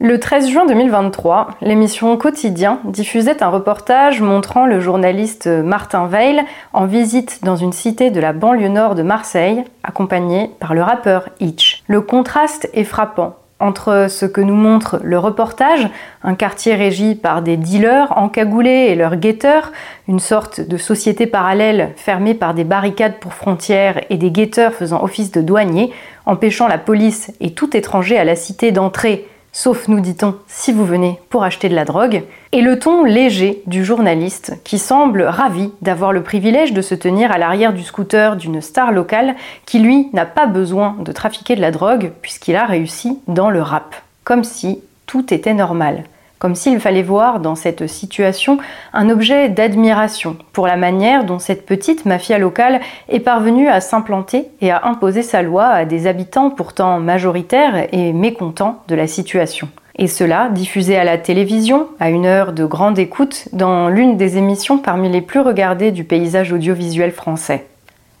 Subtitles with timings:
[0.00, 6.40] Le 13 juin 2023, l'émission Quotidien diffusait un reportage montrant le journaliste Martin Veil
[6.72, 11.30] en visite dans une cité de la banlieue nord de Marseille, accompagné par le rappeur
[11.40, 11.82] Hitch.
[11.88, 15.88] Le contraste est frappant entre ce que nous montre le reportage,
[16.22, 19.72] un quartier régi par des dealers encagoulés et leurs guetteurs,
[20.06, 25.02] une sorte de société parallèle fermée par des barricades pour frontières et des guetteurs faisant
[25.02, 25.92] office de douaniers,
[26.24, 30.84] empêchant la police et tout étranger à la cité d'entrer sauf nous dit-on si vous
[30.84, 35.70] venez pour acheter de la drogue, et le ton léger du journaliste qui semble ravi
[35.82, 39.34] d'avoir le privilège de se tenir à l'arrière du scooter d'une star locale
[39.66, 43.62] qui lui n'a pas besoin de trafiquer de la drogue puisqu'il a réussi dans le
[43.62, 46.04] rap, comme si tout était normal
[46.38, 48.58] comme s'il fallait voir dans cette situation
[48.92, 54.48] un objet d'admiration pour la manière dont cette petite mafia locale est parvenue à s'implanter
[54.60, 59.68] et à imposer sa loi à des habitants pourtant majoritaires et mécontents de la situation.
[59.96, 64.38] Et cela diffusé à la télévision, à une heure de grande écoute, dans l'une des
[64.38, 67.66] émissions parmi les plus regardées du paysage audiovisuel français.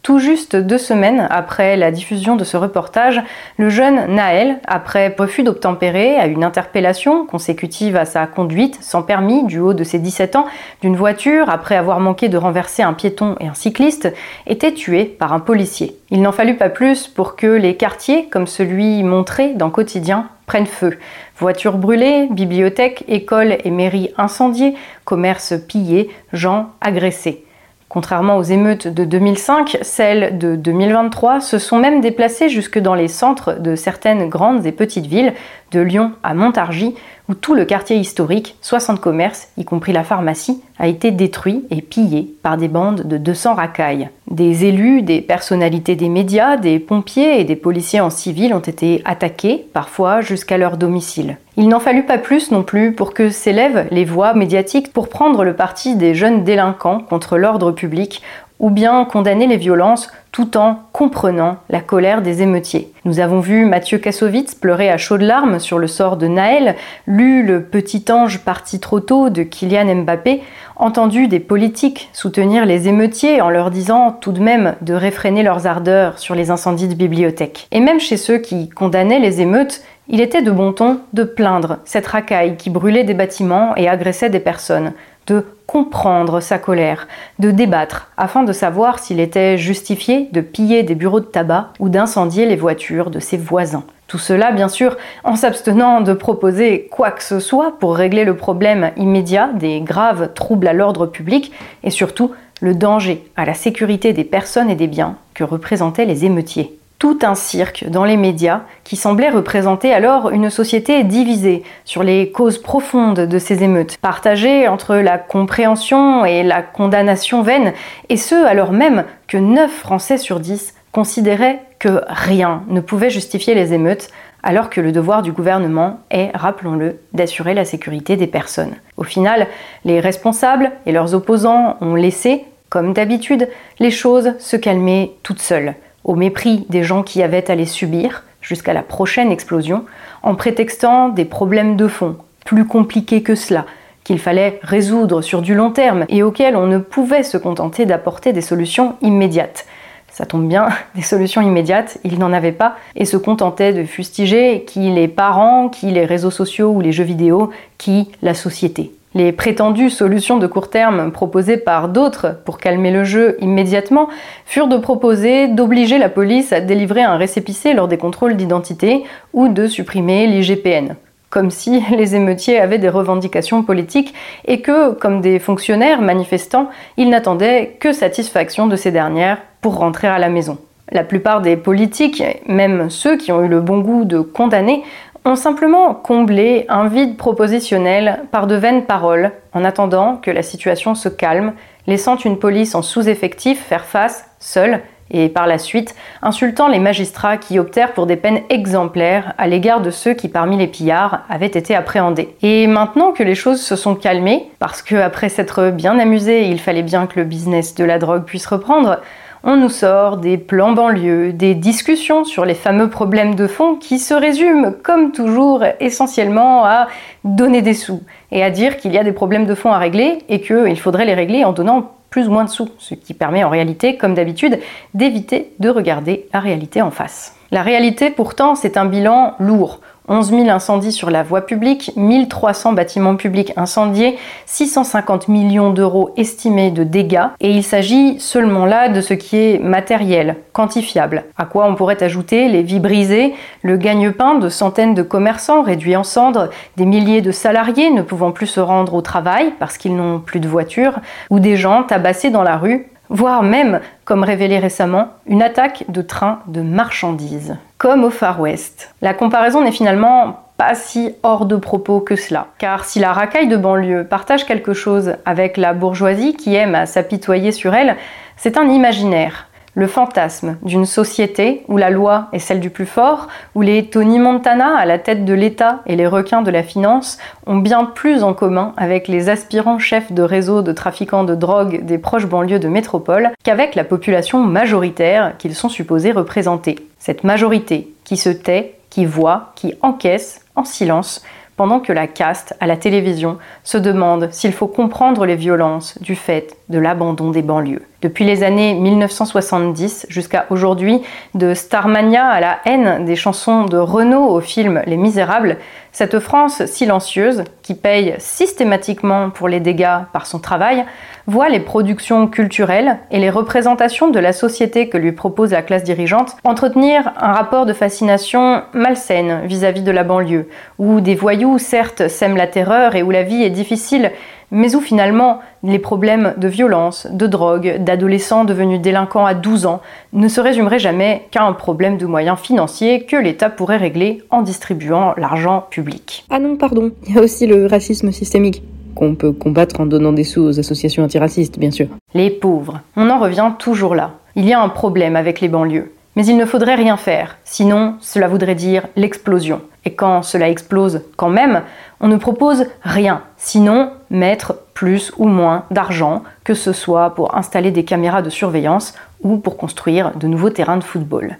[0.08, 3.20] Tout juste deux semaines après la diffusion de ce reportage,
[3.58, 9.44] le jeune Naël, après refus d'obtempérer à une interpellation consécutive à sa conduite sans permis
[9.44, 10.46] du haut de ses 17 ans
[10.80, 14.10] d'une voiture après avoir manqué de renverser un piéton et un cycliste,
[14.46, 15.98] était tué par un policier.
[16.08, 20.64] Il n'en fallut pas plus pour que les quartiers, comme celui montré dans Quotidien, prennent
[20.64, 20.96] feu.
[21.36, 27.44] Voitures brûlées, bibliothèques, écoles et mairies incendiées, commerces pillés, gens agressés.
[27.88, 33.08] Contrairement aux émeutes de 2005, celles de 2023 se sont même déplacées jusque dans les
[33.08, 35.32] centres de certaines grandes et petites villes,
[35.70, 36.94] de Lyon à Montargis,
[37.28, 41.82] où tout le quartier historique, 60 commerces, y compris la pharmacie, a été détruit et
[41.82, 44.08] pillé par des bandes de 200 racailles.
[44.30, 49.02] Des élus, des personnalités des médias, des pompiers et des policiers en civil ont été
[49.04, 51.36] attaqués, parfois jusqu'à leur domicile.
[51.56, 55.44] Il n'en fallut pas plus non plus pour que s'élèvent les voix médiatiques pour prendre
[55.44, 58.22] le parti des jeunes délinquants contre l'ordre public
[58.60, 62.92] ou bien condamner les violences tout en comprenant la colère des émeutiers.
[63.04, 67.42] Nous avons vu Mathieu Kassovitz pleurer à chaudes larmes sur le sort de Naël, lu
[67.42, 70.42] Le petit ange parti trop tôt de Kylian Mbappé,
[70.76, 75.66] entendu des politiques soutenir les émeutiers en leur disant tout de même de réfréner leurs
[75.66, 77.68] ardeurs sur les incendies de bibliothèques.
[77.72, 81.78] Et même chez ceux qui condamnaient les émeutes, il était de bon ton de plaindre
[81.84, 84.92] cette racaille qui brûlait des bâtiments et agressait des personnes,
[85.28, 87.06] de comprendre sa colère,
[87.38, 91.88] de débattre afin de savoir s'il était justifié de piller des bureaux de tabac ou
[91.88, 93.84] d'incendier les voitures de ses voisins.
[94.06, 98.36] Tout cela, bien sûr, en s'abstenant de proposer quoi que ce soit pour régler le
[98.36, 101.52] problème immédiat des graves troubles à l'ordre public
[101.84, 106.24] et surtout le danger à la sécurité des personnes et des biens que représentaient les
[106.24, 112.02] émeutiers tout un cirque dans les médias qui semblait représenter alors une société divisée sur
[112.02, 117.72] les causes profondes de ces émeutes, partagée entre la compréhension et la condamnation vaine,
[118.08, 123.54] et ce alors même que 9 Français sur 10 considéraient que rien ne pouvait justifier
[123.54, 124.08] les émeutes,
[124.42, 128.74] alors que le devoir du gouvernement est, rappelons-le, d'assurer la sécurité des personnes.
[128.96, 129.46] Au final,
[129.84, 133.48] les responsables et leurs opposants ont laissé, comme d'habitude,
[133.78, 135.74] les choses se calmer toutes seules
[136.08, 139.84] au mépris des gens qui avaient à les subir jusqu'à la prochaine explosion,
[140.22, 143.66] en prétextant des problèmes de fond, plus compliqués que cela,
[144.04, 148.32] qu'il fallait résoudre sur du long terme et auxquels on ne pouvait se contenter d'apporter
[148.32, 149.66] des solutions immédiates.
[150.10, 154.64] Ça tombe bien, des solutions immédiates, il n'en avait pas et se contentait de fustiger
[154.66, 158.92] qui les parents, qui les réseaux sociaux ou les jeux vidéo, qui la société.
[159.14, 164.08] Les prétendues solutions de court terme proposées par d'autres pour calmer le jeu immédiatement
[164.44, 169.48] furent de proposer d'obliger la police à délivrer un récépissé lors des contrôles d'identité ou
[169.48, 170.94] de supprimer l'IGPN.
[171.30, 174.12] Comme si les émeutiers avaient des revendications politiques
[174.46, 176.68] et que, comme des fonctionnaires manifestants,
[176.98, 180.58] ils n'attendaient que satisfaction de ces dernières pour rentrer à la maison.
[180.90, 184.82] La plupart des politiques, même ceux qui ont eu le bon goût de condamner,
[185.24, 190.94] ont simplement comblé un vide propositionnel par de vaines paroles en attendant que la situation
[190.94, 191.52] se calme,
[191.86, 197.36] laissant une police en sous-effectif faire face, seule, et par la suite insultant les magistrats
[197.36, 201.46] qui optèrent pour des peines exemplaires à l'égard de ceux qui parmi les pillards avaient
[201.46, 202.34] été appréhendés.
[202.42, 206.60] Et maintenant que les choses se sont calmées, parce que après s'être bien amusé, il
[206.60, 209.00] fallait bien que le business de la drogue puisse reprendre,
[209.44, 213.98] on nous sort des plans banlieues, des discussions sur les fameux problèmes de fond qui
[213.98, 216.88] se résument, comme toujours, essentiellement à
[217.24, 218.02] donner des sous
[218.32, 221.06] et à dire qu'il y a des problèmes de fond à régler et qu'il faudrait
[221.06, 224.14] les régler en donnant plus ou moins de sous, ce qui permet en réalité, comme
[224.14, 224.58] d'habitude,
[224.94, 227.34] d'éviter de regarder la réalité en face.
[227.50, 229.80] La réalité, pourtant, c'est un bilan lourd.
[230.08, 236.70] 11 000 incendies sur la voie publique, 1300 bâtiments publics incendiés, 650 millions d'euros estimés
[236.70, 241.66] de dégâts, et il s'agit seulement là de ce qui est matériel, quantifiable, à quoi
[241.66, 246.48] on pourrait ajouter les vies brisées, le gagne-pain de centaines de commerçants réduits en cendres,
[246.76, 250.40] des milliers de salariés ne pouvant plus se rendre au travail parce qu'ils n'ont plus
[250.40, 251.00] de voiture,
[251.30, 256.02] ou des gens tabassés dans la rue, voire même, comme révélé récemment, une attaque de
[256.02, 258.94] train de marchandises, comme au Far West.
[259.00, 262.48] La comparaison n'est finalement pas si hors de propos que cela.
[262.58, 266.86] Car si la racaille de banlieue partage quelque chose avec la bourgeoisie qui aime à
[266.86, 267.96] s'apitoyer sur elle,
[268.36, 269.47] c'est un imaginaire,
[269.78, 274.18] le fantasme d'une société où la loi est celle du plus fort, où les Tony
[274.18, 277.16] Montana à la tête de l'État et les requins de la finance
[277.46, 281.84] ont bien plus en commun avec les aspirants chefs de réseaux de trafiquants de drogue
[281.84, 286.74] des proches banlieues de métropole qu'avec la population majoritaire qu'ils sont supposés représenter.
[286.98, 291.22] Cette majorité qui se tait, qui voit, qui encaisse en silence
[291.56, 296.16] pendant que la caste à la télévision se demande s'il faut comprendre les violences du
[296.16, 297.82] fait de l'abandon des banlieues.
[298.00, 301.02] Depuis les années 1970 jusqu'à aujourd'hui,
[301.34, 305.56] de Starmania à la haine des chansons de Renault au film Les Misérables,
[305.90, 310.84] cette France silencieuse, qui paye systématiquement pour les dégâts par son travail,
[311.26, 315.82] voit les productions culturelles et les représentations de la société que lui propose la classe
[315.82, 320.48] dirigeante entretenir un rapport de fascination malsaine vis-à-vis de la banlieue,
[320.78, 324.12] où des voyous certes sèment la terreur et où la vie est difficile,
[324.50, 329.80] mais où finalement les problèmes de violence, de drogue, d'adolescents devenus délinquants à 12 ans
[330.12, 334.42] ne se résumeraient jamais qu'à un problème de moyens financiers que l'État pourrait régler en
[334.42, 336.24] distribuant l'argent public.
[336.30, 338.62] Ah non, pardon, il y a aussi le racisme systémique
[338.94, 341.86] qu'on peut combattre en donnant des sous aux associations antiracistes, bien sûr.
[342.14, 344.12] Les pauvres, on en revient toujours là.
[344.34, 345.92] Il y a un problème avec les banlieues.
[346.18, 349.60] Mais il ne faudrait rien faire, sinon cela voudrait dire l'explosion.
[349.84, 351.62] Et quand cela explose quand même,
[352.00, 357.70] on ne propose rien, sinon mettre plus ou moins d'argent, que ce soit pour installer
[357.70, 361.36] des caméras de surveillance ou pour construire de nouveaux terrains de football.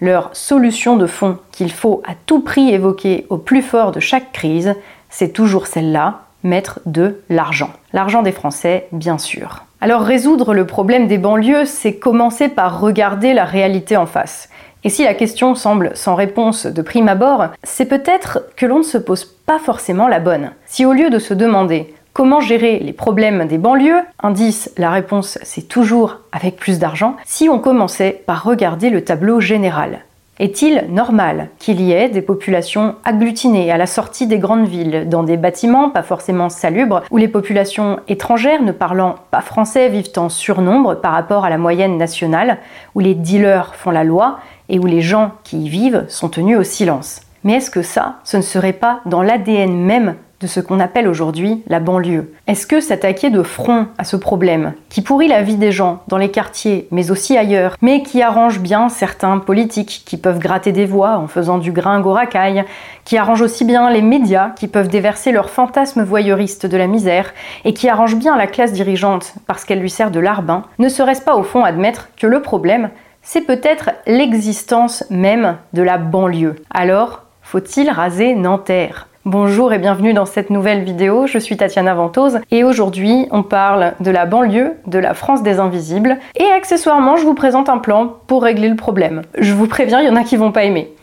[0.00, 4.32] Leur solution de fond qu'il faut à tout prix évoquer au plus fort de chaque
[4.32, 4.74] crise,
[5.08, 7.70] c'est toujours celle-là, mettre de l'argent.
[7.92, 9.65] L'argent des Français, bien sûr.
[9.80, 14.48] Alors résoudre le problème des banlieues, c'est commencer par regarder la réalité en face.
[14.84, 18.84] Et si la question semble sans réponse de prime abord, c'est peut-être que l'on ne
[18.84, 20.52] se pose pas forcément la bonne.
[20.66, 25.38] Si au lieu de se demander comment gérer les problèmes des banlieues, indice, la réponse
[25.42, 30.00] c'est toujours avec plus d'argent, si on commençait par regarder le tableau général.
[30.38, 35.22] Est-il normal qu'il y ait des populations agglutinées à la sortie des grandes villes, dans
[35.22, 40.28] des bâtiments pas forcément salubres, où les populations étrangères ne parlant pas français vivent en
[40.28, 42.58] surnombre par rapport à la moyenne nationale,
[42.94, 44.38] où les dealers font la loi
[44.68, 47.22] et où les gens qui y vivent sont tenus au silence?
[47.42, 51.08] Mais est-ce que ça, ce ne serait pas dans l'ADN même de ce qu'on appelle
[51.08, 55.56] aujourd'hui la banlieue Est-ce que s'attaquer de front à ce problème, qui pourrit la vie
[55.56, 60.16] des gens dans les quartiers, mais aussi ailleurs, mais qui arrange bien certains politiques qui
[60.16, 62.64] peuvent gratter des voix en faisant du gringo racaille,
[63.04, 67.32] qui arrange aussi bien les médias qui peuvent déverser leurs fantasmes voyeuristes de la misère,
[67.64, 71.22] et qui arrange bien la classe dirigeante parce qu'elle lui sert de larbin, ne serait-ce
[71.22, 72.90] pas au fond admettre que le problème,
[73.22, 76.56] c'est peut-être l'existence même de la banlieue.
[76.70, 79.08] Alors, faut-il raser Nanterre?
[79.26, 83.94] Bonjour et bienvenue dans cette nouvelle vidéo, je suis Tatiana Ventose et aujourd'hui on parle
[83.98, 88.18] de la banlieue, de la France des invisibles et accessoirement je vous présente un plan
[88.28, 89.22] pour régler le problème.
[89.36, 90.94] Je vous préviens, il y en a qui vont pas aimer.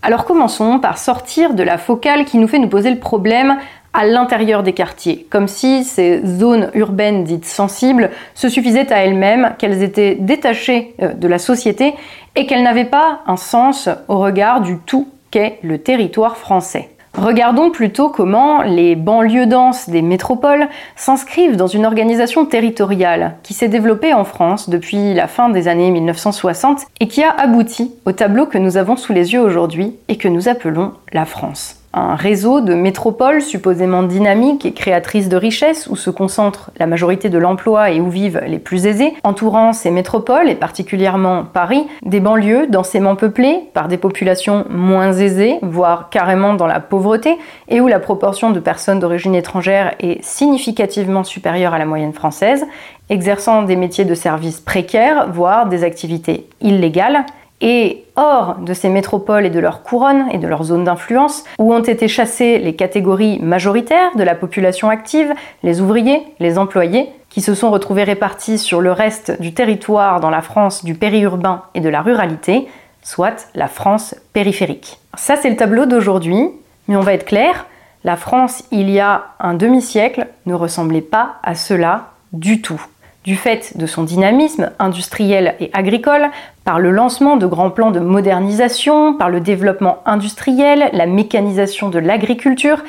[0.00, 3.56] Alors commençons par sortir de la focale qui nous fait nous poser le problème
[3.92, 9.54] à l'intérieur des quartiers, comme si ces zones urbaines dites sensibles se suffisaient à elles-mêmes,
[9.58, 11.94] qu'elles étaient détachées euh, de la société
[12.36, 16.88] et qu'elles n'avaient pas un sens au regard du tout qu'est le territoire français.
[17.14, 23.68] Regardons plutôt comment les banlieues denses des métropoles s'inscrivent dans une organisation territoriale qui s'est
[23.68, 28.46] développée en France depuis la fin des années 1960 et qui a abouti au tableau
[28.46, 32.60] que nous avons sous les yeux aujourd'hui et que nous appelons la France un réseau
[32.60, 37.90] de métropoles supposément dynamiques et créatrices de richesses où se concentre la majorité de l'emploi
[37.90, 43.16] et où vivent les plus aisés, entourant ces métropoles et particulièrement Paris, des banlieues densément
[43.16, 48.50] peuplées par des populations moins aisées, voire carrément dans la pauvreté, et où la proportion
[48.50, 52.64] de personnes d'origine étrangère est significativement supérieure à la moyenne française,
[53.10, 57.26] exerçant des métiers de services précaires, voire des activités illégales,
[57.62, 61.72] et hors de ces métropoles et de leurs couronnes et de leurs zones d'influence, où
[61.72, 67.40] ont été chassées les catégories majoritaires de la population active, les ouvriers, les employés, qui
[67.40, 71.80] se sont retrouvés répartis sur le reste du territoire dans la France du périurbain et
[71.80, 72.66] de la ruralité,
[73.02, 74.98] soit la France périphérique.
[75.16, 76.50] Ça, c'est le tableau d'aujourd'hui,
[76.88, 77.66] mais on va être clair,
[78.04, 82.84] la France, il y a un demi-siècle, ne ressemblait pas à cela du tout.
[83.24, 86.28] Du fait de son dynamisme industriel et agricole,
[86.64, 92.00] par le lancement de grands plans de modernisation, par le développement industriel, la mécanisation de
[92.00, 92.82] l'agriculture,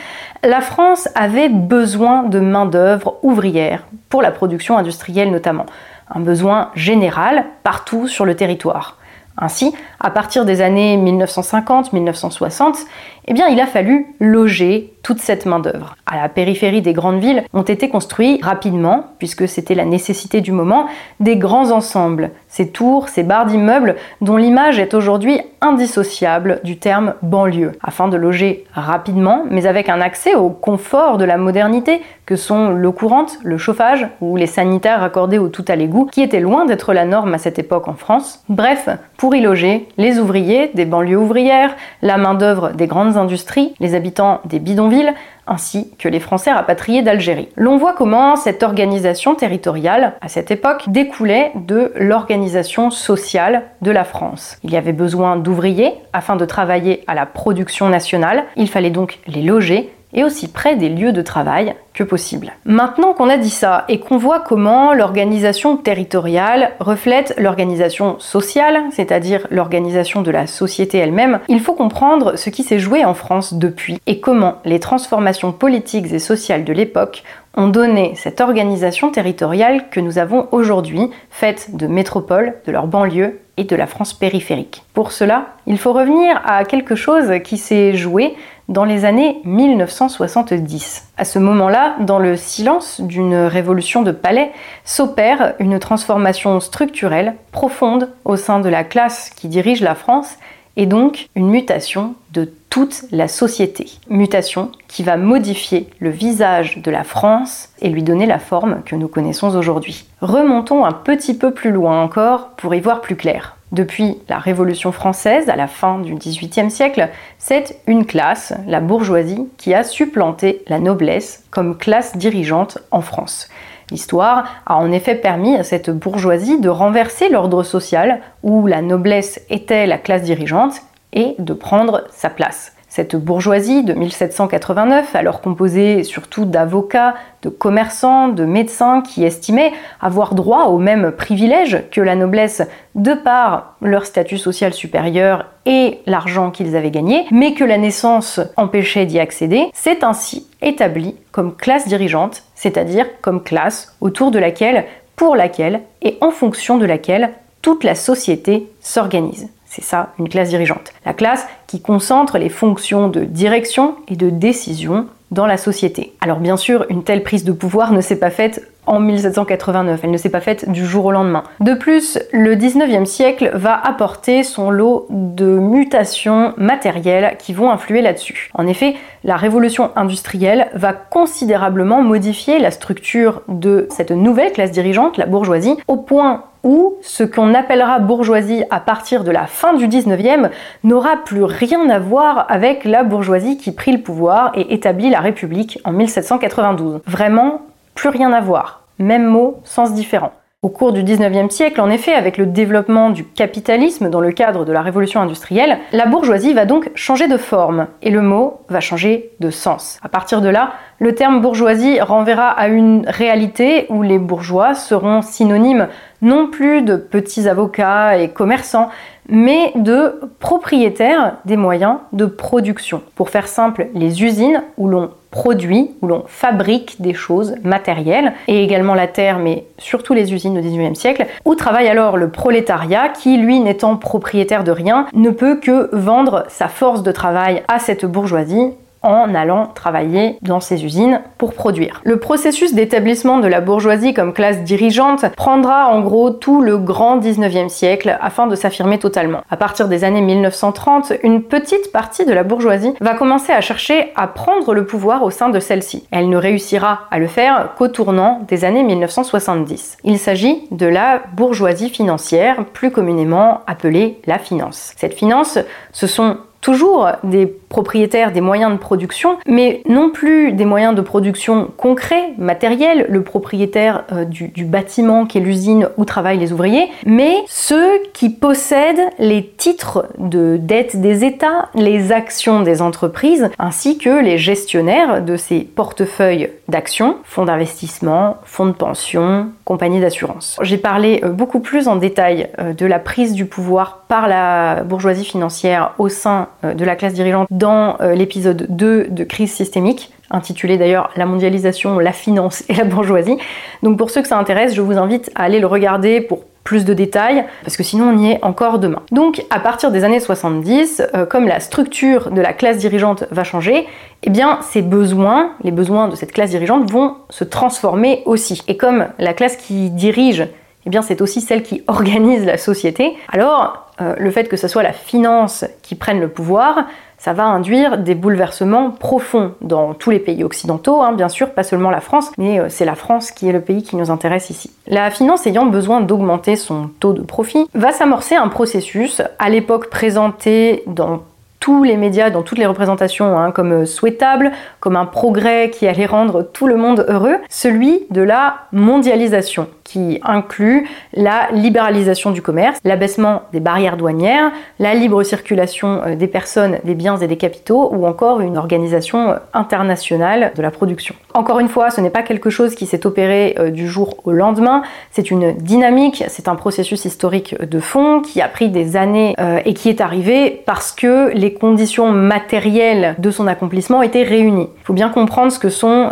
[0.44, 5.68] la France avait besoin de main-d'œuvre ouvrière, pour la production industrielle notamment.
[6.10, 8.98] Un besoin général partout sur le territoire.
[9.38, 9.74] Ainsi,
[10.04, 12.86] à partir des années 1950-1960,
[13.28, 15.96] eh il a fallu loger toute cette main-d'œuvre.
[16.06, 20.52] À la périphérie des grandes villes ont été construits rapidement, puisque c'était la nécessité du
[20.52, 20.88] moment,
[21.20, 27.16] des grands ensembles, ces tours, ces barres d'immeubles dont l'image est aujourd'hui indissociable du terme
[27.22, 32.36] banlieue, afin de loger rapidement, mais avec un accès au confort de la modernité que
[32.36, 36.40] sont l'eau courante, le chauffage ou les sanitaires raccordés au tout à l'égout, qui étaient
[36.40, 38.44] loin d'être la norme à cette époque en France.
[38.50, 43.96] Bref, pour y loger, les ouvriers des banlieues ouvrières, la main-d'œuvre des grandes industries, les
[43.96, 45.14] habitants des bidonvilles,
[45.46, 47.50] ainsi que les Français rapatriés d'Algérie.
[47.58, 54.04] L'on voit comment cette organisation territoriale, à cette époque, découlait de l'organisation sociale de la
[54.04, 54.58] France.
[54.64, 59.20] Il y avait besoin d'ouvriers afin de travailler à la production nationale, il fallait donc
[59.28, 62.54] les loger et aussi près des lieux de travail que possible.
[62.66, 69.48] Maintenant qu'on a dit ça et qu'on voit comment l'organisation territoriale reflète l'organisation sociale, c'est-à-dire
[69.52, 74.00] l'organisation de la société elle-même, il faut comprendre ce qui s'est joué en France depuis
[74.08, 77.24] et comment les transformations politiques et sociales de l'époque
[77.56, 83.40] ont donné cette organisation territoriale que nous avons aujourd'hui, faite de métropoles, de leurs banlieues
[83.58, 84.84] et de la France périphérique.
[84.94, 88.36] Pour cela, il faut revenir à quelque chose qui s'est joué
[88.70, 91.10] dans les années 1970.
[91.18, 94.52] À ce moment-là, dans le silence d'une révolution de palais,
[94.86, 100.38] s'opère une transformation structurelle profonde au sein de la classe qui dirige la France
[100.76, 103.86] et donc une mutation de toute la société.
[104.10, 108.96] Mutation qui va modifier le visage de la France et lui donner la forme que
[108.96, 110.06] nous connaissons aujourd'hui.
[110.22, 113.58] Remontons un petit peu plus loin encore pour y voir plus clair.
[113.72, 119.48] Depuis la Révolution française, à la fin du XVIIIe siècle, c'est une classe, la bourgeoisie,
[119.58, 123.50] qui a supplanté la noblesse comme classe dirigeante en France.
[123.92, 129.42] L'histoire a en effet permis à cette bourgeoisie de renverser l'ordre social où la noblesse
[129.50, 130.82] était la classe dirigeante
[131.14, 132.73] et de prendre sa place.
[132.96, 140.36] Cette bourgeoisie de 1789, alors composée surtout d'avocats, de commerçants, de médecins qui estimaient avoir
[140.36, 142.62] droit aux mêmes privilèges que la noblesse
[142.94, 148.40] de par leur statut social supérieur et l'argent qu'ils avaient gagné, mais que la naissance
[148.58, 154.86] empêchait d'y accéder, s'est ainsi établie comme classe dirigeante, c'est-à-dire comme classe autour de laquelle,
[155.16, 157.32] pour laquelle et en fonction de laquelle
[157.64, 159.50] toute la société s'organise.
[159.76, 160.94] C'est ça, une classe dirigeante.
[161.04, 166.14] La classe qui concentre les fonctions de direction et de décision dans la société.
[166.22, 170.12] Alors bien sûr, une telle prise de pouvoir ne s'est pas faite en 1789, elle
[170.12, 171.44] ne s'est pas faite du jour au lendemain.
[171.60, 178.02] De plus, le 19e siècle va apporter son lot de mutations matérielles qui vont influer
[178.02, 178.50] là-dessus.
[178.54, 185.18] En effet, la révolution industrielle va considérablement modifier la structure de cette nouvelle classe dirigeante,
[185.18, 189.88] la bourgeoisie, au point où ce qu'on appellera bourgeoisie à partir de la fin du
[189.88, 190.50] 19e
[190.84, 195.20] n'aura plus rien à voir avec la bourgeoisie qui prit le pouvoir et établit la
[195.20, 197.02] République en 1792.
[197.06, 197.62] Vraiment,
[197.96, 198.84] plus rien à voir.
[199.00, 200.34] Même mot, sens différent.
[200.64, 204.64] Au cours du 19e siècle, en effet, avec le développement du capitalisme dans le cadre
[204.64, 208.80] de la révolution industrielle, la bourgeoisie va donc changer de forme et le mot va
[208.80, 210.00] changer de sens.
[210.04, 215.22] À partir de là, le terme bourgeoisie renverra à une réalité où les bourgeois seront
[215.22, 215.90] synonymes
[216.22, 218.88] non plus de petits avocats et commerçants,
[219.30, 223.02] mais de propriétaires des moyens de production.
[223.16, 228.64] Pour faire simple, les usines où l'on produit, où l'on fabrique des choses matérielles, et
[228.64, 233.10] également la terre, mais surtout les usines au XIXe siècle, où travaille alors le prolétariat
[233.10, 237.80] qui, lui, n'étant propriétaire de rien, ne peut que vendre sa force de travail à
[237.80, 238.74] cette bourgeoisie
[239.04, 242.02] en allant travailler dans ces usines pour produire.
[242.04, 247.20] Le processus d'établissement de la bourgeoisie comme classe dirigeante prendra en gros tout le grand
[247.20, 249.42] 19e siècle afin de s'affirmer totalement.
[249.50, 254.12] À partir des années 1930, une petite partie de la bourgeoisie va commencer à chercher
[254.16, 256.08] à prendre le pouvoir au sein de celle-ci.
[256.12, 259.98] Elle ne réussira à le faire qu'au tournant des années 1970.
[260.04, 264.94] Il s'agit de la bourgeoisie financière, plus communément appelée la finance.
[264.98, 265.60] Cette finance,
[265.92, 271.02] ce sont toujours des propriétaire des moyens de production, mais non plus des moyens de
[271.02, 276.54] production concrets, matériels, le propriétaire euh, du, du bâtiment qui est l'usine où travaillent les
[276.54, 283.50] ouvriers, mais ceux qui possèdent les titres de dette des États, les actions des entreprises,
[283.58, 290.60] ainsi que les gestionnaires de ces portefeuilles d'actions, fonds d'investissement, fonds de pension, compagnies d'assurance.
[290.62, 294.84] J'ai parlé euh, beaucoup plus en détail euh, de la prise du pouvoir par la
[294.84, 300.78] bourgeoisie financière au sein de la classe dirigeante dans l'épisode 2 de Crise systémique intitulé
[300.78, 303.38] d'ailleurs La mondialisation, la finance et la bourgeoisie.
[303.84, 306.86] Donc pour ceux que ça intéresse, je vous invite à aller le regarder pour plus
[306.86, 309.02] de détails, parce que sinon on y est encore demain.
[309.12, 313.44] Donc à partir des années 70, euh, comme la structure de la classe dirigeante va
[313.44, 313.86] changer,
[314.24, 318.62] eh bien ces besoins, les besoins de cette classe dirigeante vont se transformer aussi.
[318.70, 320.48] Et comme la classe qui dirige,
[320.86, 324.68] eh bien c'est aussi celle qui organise la société, alors euh, le fait que ce
[324.68, 326.86] soit la finance qui prenne le pouvoir,
[327.24, 331.64] ça va induire des bouleversements profonds dans tous les pays occidentaux, hein, bien sûr, pas
[331.64, 334.50] seulement la France, mais euh, c'est la France qui est le pays qui nous intéresse
[334.50, 334.72] ici.
[334.88, 339.90] La finance ayant besoin d'augmenter son taux de profit, va s'amorcer un processus, à l'époque
[339.90, 341.22] présenté dans
[341.62, 344.52] tous les médias, dans toutes les représentations, hein, comme euh, souhaitable,
[344.82, 350.20] comme un progrès qui allait rendre tout le monde heureux, celui de la mondialisation qui
[350.24, 356.80] inclut la libéralisation du commerce, l'abaissement des barrières douanières, la libre circulation euh, des personnes,
[356.84, 361.14] des biens et des capitaux, ou encore une organisation euh, internationale de la production.
[361.36, 364.32] Encore une fois, ce n'est pas quelque chose qui s'est opéré euh, du jour au
[364.32, 364.82] lendemain,
[365.12, 369.36] c'est une dynamique, c'est un processus historique de fond qui a pris des années
[369.66, 374.70] et qui est arrivé parce que les conditions matérielles de son accomplissement étaient réunies.
[374.76, 376.10] Il faut bien comprendre ce que sont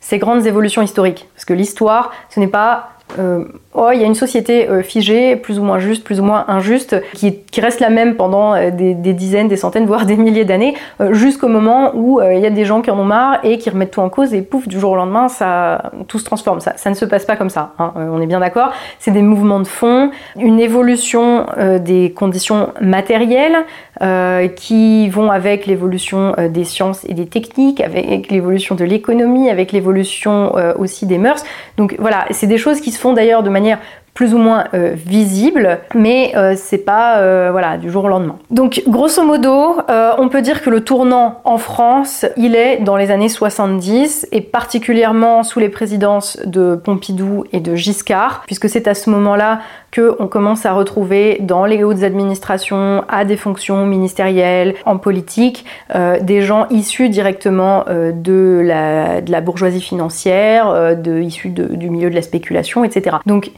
[0.00, 3.60] ces grandes évolutions historiques, parce que l'histoire, ce n'est pas Um.
[3.76, 6.44] Oh, il y a une société euh, figée, plus ou moins juste, plus ou moins
[6.48, 10.74] injuste, qui, reste la même pendant euh, des, dizaines, des centaines, voire des milliers d'années,
[11.10, 13.92] jusqu'au moment où il y a des gens qui en ont marre et qui remettent
[13.92, 16.60] tout en cause et pouf, du jour au lendemain, ça, tout se transforme.
[16.60, 18.72] Ça, ne se passe pas comme ça, hein, on est bien d'accord.
[18.98, 21.46] C'est des mouvements de fond, une évolution
[21.80, 23.56] des conditions matérielles
[24.56, 30.52] qui vont avec l'évolution des sciences et des techniques, avec l'évolution de l'économie, avec l'évolution
[30.78, 31.42] aussi des mœurs.
[31.76, 33.80] Donc voilà, c'est des choses qui font d'ailleurs de manière manière
[34.16, 38.36] plus ou moins euh, visible, mais euh, c'est pas euh, voilà du jour au lendemain.
[38.50, 43.10] Donc grosso modo, on peut dire que le tournant en France, il est dans les
[43.10, 48.94] années 70 et particulièrement sous les présidences de Pompidou et de Giscard, puisque c'est à
[48.94, 54.74] ce moment-là que on commence à retrouver dans les hautes administrations, à des fonctions ministérielles,
[54.86, 55.66] en politique,
[56.22, 62.82] des gens issus directement de la, bourgeoisie financière, de, issus du milieu de la spéculation,
[62.82, 63.16] etc.
[63.26, 63.50] Donc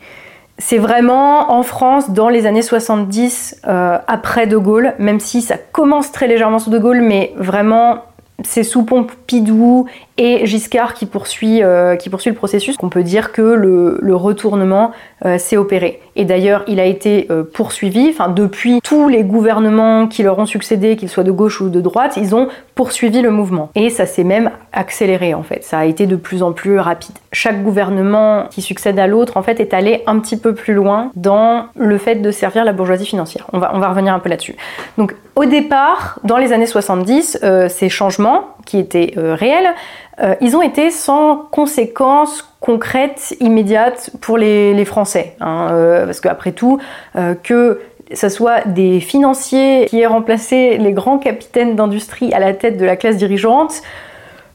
[0.59, 5.57] c'est vraiment en France dans les années 70 euh, après De Gaulle, même si ça
[5.57, 8.03] commence très légèrement sous De Gaulle, mais vraiment
[8.45, 14.15] c'est sous Pompidou et Giscard qui poursuit, euh, le processus, qu'on peut dire que le,
[14.15, 14.93] retournement
[15.25, 16.01] euh, s'est opéré.
[16.19, 20.47] Et d'ailleurs, il a été euh, poursuivi, enfin depuis tous les gouvernements qui leur ont
[20.47, 23.71] succédé, qu'ils soient de gauche ou de droite, ils ont poursuivi le mouvement.
[23.77, 27.15] Et ça s'est même accéléré en fait, ça a été de plus en plus rapide.
[27.31, 31.13] Chaque gouvernement qui succède à l'autre en fait est allé un petit peu plus loin
[31.15, 33.47] dans le fait de servir la bourgeoisie financière.
[33.53, 34.57] On va, on va revenir un peu là-dessus.
[34.99, 39.73] Donc au départ, dans les années 70, ces changements qui étaient réels,
[40.21, 45.37] euh, ils ont été sans conséquences concrètes, immédiates pour les, Français.
[45.41, 46.79] Hein, euh, parce qu'après tout,
[47.17, 47.81] euh, que
[48.13, 52.85] ce soit des financiers qui aient remplacé les grands capitaines d'industrie à la tête de
[52.85, 53.83] la classe dirigeante,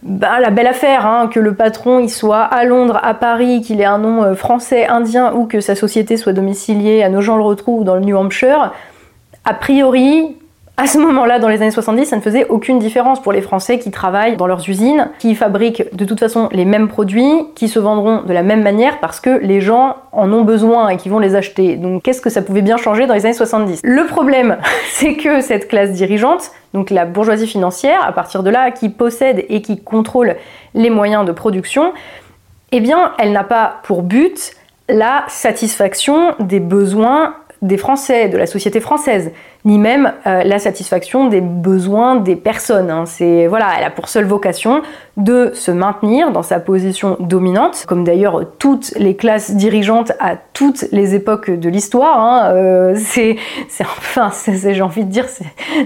[0.01, 3.79] bah, la belle affaire, hein, que le patron il soit à Londres, à Paris, qu'il
[3.79, 7.95] ait un nom français, indien ou que sa société soit domiciliée à Nogent-le-Rotrou ou dans
[7.95, 8.73] le New Hampshire,
[9.45, 10.35] a priori,
[10.75, 13.77] à ce moment-là, dans les années 70, ça ne faisait aucune différence pour les Français
[13.77, 17.77] qui travaillent dans leurs usines, qui fabriquent de toute façon les mêmes produits, qui se
[17.77, 21.19] vendront de la même manière parce que les gens en ont besoin et qui vont
[21.19, 21.75] les acheter.
[21.75, 24.57] Donc qu'est-ce que ça pouvait bien changer dans les années 70 Le problème,
[24.91, 29.45] c'est que cette classe dirigeante, donc la bourgeoisie financière, à partir de là, qui possède
[29.49, 30.37] et qui contrôle
[30.73, 31.93] les moyens de production,
[32.71, 34.55] eh bien, elle n'a pas pour but
[34.89, 39.31] la satisfaction des besoins des Français, de la société française
[39.65, 42.89] ni même euh, la satisfaction des besoins des personnes.
[42.89, 43.05] Hein.
[43.05, 44.81] C'est voilà, elle a pour seule vocation
[45.15, 50.85] de se maintenir dans sa position dominante, comme d'ailleurs toutes les classes dirigeantes à toutes
[50.91, 52.19] les époques de l'histoire.
[52.19, 52.51] Hein.
[52.53, 53.37] Euh, c'est,
[53.81, 55.27] enfin, j'ai envie de dire,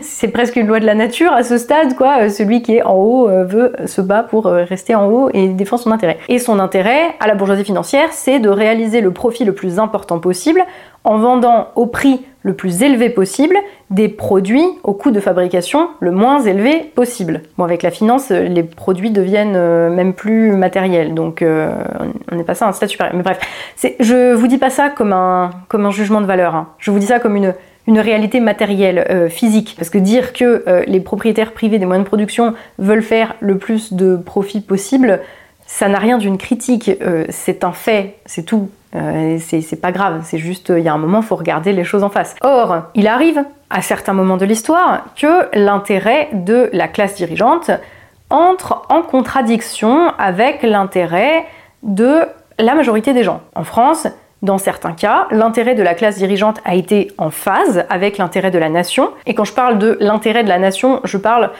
[0.01, 2.23] c'est presque une loi de la nature à ce stade, quoi.
[2.23, 5.83] Euh, celui qui est en haut veut se bat pour rester en haut et défendre
[5.83, 6.17] son intérêt.
[6.29, 10.19] Et son intérêt à la bourgeoisie financière, c'est de réaliser le profit le plus important
[10.19, 10.63] possible
[11.03, 13.57] en vendant au prix le plus élevé possible
[13.89, 17.41] des produits au coût de fabrication le moins élevé possible.
[17.57, 21.69] Bon, avec la finance, les produits deviennent euh, même plus matériels, donc euh,
[22.31, 23.15] on n'est pas ça un stade supérieur.
[23.15, 23.39] Mais bref,
[23.99, 25.51] je vous dis pas ça comme un,
[25.91, 26.69] jugement de valeur, hein.
[26.79, 27.53] je vous dis ça comme une,
[27.99, 29.75] réalité matérielle, euh, physique.
[29.77, 33.93] Parce que dire que les propriétaires privés des moyens de production veulent faire le plus
[33.93, 35.19] de profit possible,
[35.67, 36.89] ça n'a rien d'une critique,
[37.29, 38.69] c'est un fait, c'est tout.
[38.95, 41.83] Euh, c'est pas grave, c'est juste, il y a un moment, il faut regarder les
[41.83, 42.35] choses en face.
[42.41, 47.69] Or, il arrive, à certains moments de l'histoire, que l'intérêt de la classe dirigeante
[48.29, 51.45] entre en contradiction avec l'intérêt
[51.83, 52.21] de
[52.59, 53.41] la majorité des gens.
[53.55, 54.07] En France,
[54.41, 58.59] dans certains cas, l'intérêt de la classe dirigeante a été en phase avec l'intérêt de
[58.59, 59.11] la nation.
[59.25, 61.51] Et quand je parle de l'intérêt de la nation, je parle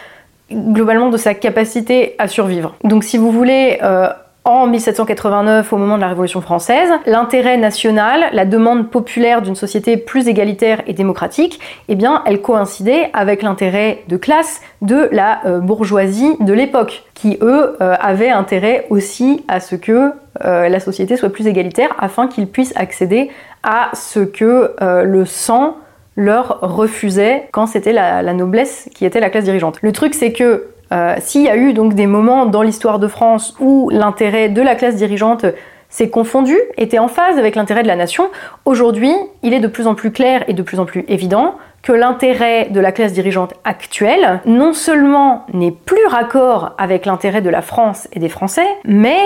[0.52, 2.76] globalement de sa capacité à survivre.
[2.84, 4.08] Donc si vous voulez, euh,
[4.46, 9.98] en 1789, au moment de la Révolution française, l'intérêt national, la demande populaire d'une société
[9.98, 15.60] plus égalitaire et démocratique, eh bien, elle coïncidait avec l'intérêt de classe de la euh,
[15.60, 21.30] bourgeoisie de l'époque, qui eux euh, avaient intérêt aussi à ce que la société soit
[21.30, 23.32] plus égalitaire, afin qu'ils puissent accéder
[23.64, 25.78] à ce que le sang
[26.18, 29.78] leur refusait quand c'était la, noblesse qui était la classe dirigeante.
[29.82, 33.08] Le truc, c'est que euh, s'il y a eu donc des moments dans l'histoire de
[33.08, 35.46] France où l'intérêt de la classe dirigeante
[35.90, 38.30] s'est confondu, était en phase avec l'intérêt de la nation,
[38.66, 41.94] aujourd'hui, il est de plus en plus clair et de plus en plus évident que
[41.94, 47.62] l'intérêt de la classe dirigeante actuelle non seulement n'est plus raccord avec l'intérêt de la
[47.62, 49.20] France et des Français, mais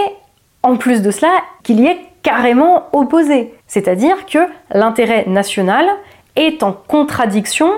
[0.62, 1.32] en plus de cela,
[1.64, 3.54] qu'il y est carrément opposé.
[3.66, 4.40] C'est-à-dire que
[4.72, 5.88] l'intérêt national
[6.36, 7.72] est en contradiction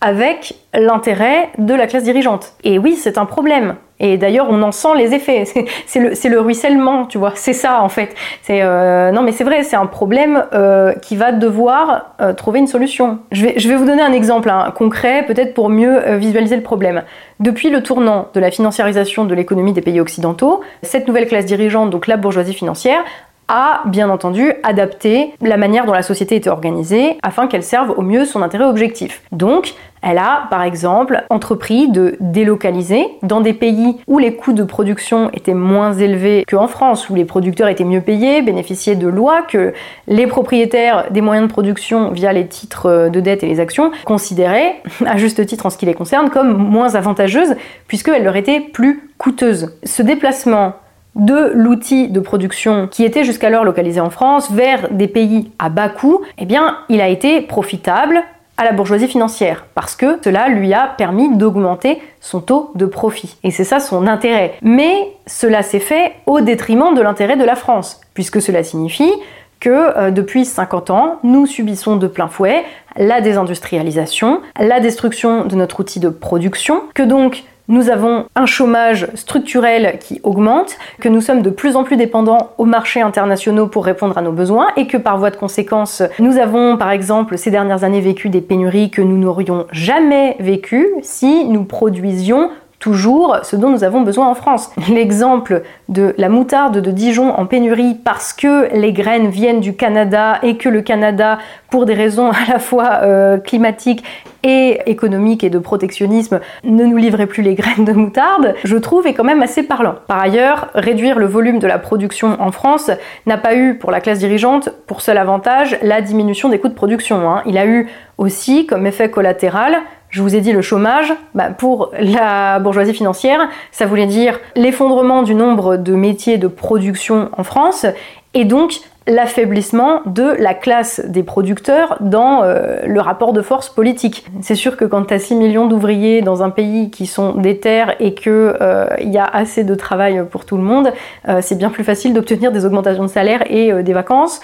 [0.00, 2.54] avec l'intérêt de la classe dirigeante.
[2.64, 3.76] Et oui, c'est un problème.
[3.98, 5.44] Et d'ailleurs, on en sent les effets.
[5.86, 7.32] C'est le, le, ruissellement, tu vois.
[7.34, 8.14] C'est ça, en fait.
[8.50, 12.66] Euh, non, mais c'est vrai, c'est un problème euh, qui va devoir euh, trouver une
[12.66, 13.20] solution.
[13.32, 16.62] Je vais, je vais vous donner un exemple hein, concret, peut-être pour mieux visualiser le
[16.62, 17.04] problème.
[17.40, 21.90] Depuis le tournant de la financiarisation de l'économie des pays occidentaux, cette nouvelle classe dirigeante,
[21.90, 23.02] donc la bourgeoisie financière,
[23.48, 28.02] a bien entendu adapté la manière dont la société était organisée afin qu'elle serve au
[28.02, 29.22] mieux son intérêt objectif.
[29.32, 34.62] Donc, elle a, par exemple, entrepris de délocaliser dans des pays où les coûts de
[34.62, 39.42] production étaient moins élevés qu'en France, où les producteurs étaient mieux payés, bénéficiaient de lois
[39.42, 39.72] que
[40.06, 44.76] les propriétaires des moyens de production, via les titres de dette et les actions, considéraient,
[45.06, 47.56] à juste titre en ce qui les concerne, comme moins avantageuses,
[47.88, 49.76] puisqu'elles leur étaient plus coûteuses.
[49.82, 50.74] Ce déplacement
[51.16, 55.88] de l'outil de production qui était jusqu'alors localisé en France vers des pays à bas
[55.88, 58.22] coût, eh bien, il a été profitable
[58.58, 63.36] à la bourgeoisie financière parce que cela lui a permis d'augmenter son taux de profit.
[63.42, 64.54] Et c'est ça son intérêt.
[64.62, 69.12] Mais cela s'est fait au détriment de l'intérêt de la France, puisque cela signifie
[69.60, 72.64] que euh, depuis 50 ans, nous subissons de plein fouet
[72.96, 79.08] la désindustrialisation, la destruction de notre outil de production, que donc nous avons un chômage
[79.14, 83.84] structurel qui augmente, que nous sommes de plus en plus dépendants aux marchés internationaux pour
[83.84, 87.50] répondre à nos besoins et que par voie de conséquence, nous avons par exemple ces
[87.50, 92.50] dernières années vécu des pénuries que nous n'aurions jamais vécues si nous produisions
[92.86, 94.70] toujours ce dont nous avons besoin en France.
[94.88, 100.38] L'exemple de la moutarde de Dijon en pénurie parce que les graines viennent du Canada
[100.44, 104.04] et que le Canada, pour des raisons à la fois euh, climatiques
[104.44, 109.08] et économiques et de protectionnisme, ne nous livrait plus les graines de moutarde, je trouve
[109.08, 109.96] est quand même assez parlant.
[110.06, 112.92] Par ailleurs, réduire le volume de la production en France
[113.26, 116.74] n'a pas eu pour la classe dirigeante pour seul avantage la diminution des coûts de
[116.74, 117.28] production.
[117.28, 117.42] Hein.
[117.46, 119.78] Il a eu aussi comme effet collatéral
[120.10, 125.22] je vous ai dit le chômage, bah, pour la bourgeoisie financière, ça voulait dire l'effondrement
[125.22, 127.86] du nombre de métiers de production en France
[128.34, 134.26] et donc l'affaiblissement de la classe des producteurs dans euh, le rapport de force politique.
[134.40, 137.58] C'est sûr que quand tu as 6 millions d'ouvriers dans un pays qui sont des
[137.58, 140.92] terres et qu'il euh, y a assez de travail pour tout le monde,
[141.28, 144.40] euh, c'est bien plus facile d'obtenir des augmentations de salaire et des vacances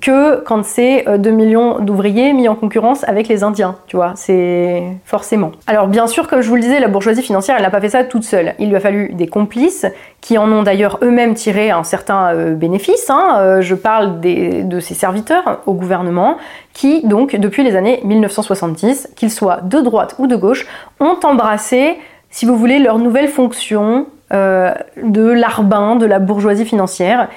[0.00, 4.82] que quand c'est 2 millions d'ouvriers mis en concurrence avec les Indiens, tu vois, c'est
[5.04, 5.52] forcément.
[5.66, 7.90] Alors bien sûr, comme je vous le disais, la bourgeoisie financière, elle n'a pas fait
[7.90, 8.54] ça toute seule.
[8.58, 9.86] Il lui a fallu des complices
[10.26, 13.08] qui en ont d'ailleurs eux-mêmes tiré un certain bénéfice.
[13.10, 13.60] Hein.
[13.60, 16.36] je parle de ses serviteurs au gouvernement
[16.72, 20.66] qui, donc, depuis les années 1970, qu'ils soient de droite ou de gauche,
[20.98, 21.96] ont embrassé,
[22.30, 27.28] si vous voulez, leur nouvelle fonction euh, de l'arbin de la bourgeoisie financière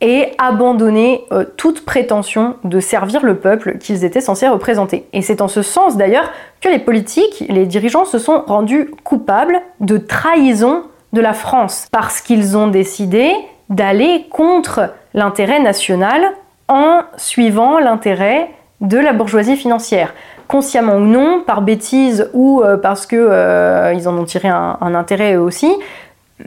[0.00, 5.04] et abandonné euh, toute prétention de servir le peuple qu'ils étaient censés représenter.
[5.12, 6.30] Et c'est en ce sens d'ailleurs
[6.62, 12.20] que les politiques, les dirigeants se sont rendus coupables de trahison de la France, parce
[12.20, 13.32] qu'ils ont décidé
[13.68, 16.22] d'aller contre l'intérêt national
[16.68, 20.14] en suivant l'intérêt de la bourgeoisie financière.
[20.46, 25.40] consciemment ou non, par bêtise ou parce que ils en ont tiré un, intérêt eux
[25.40, 25.70] aussi.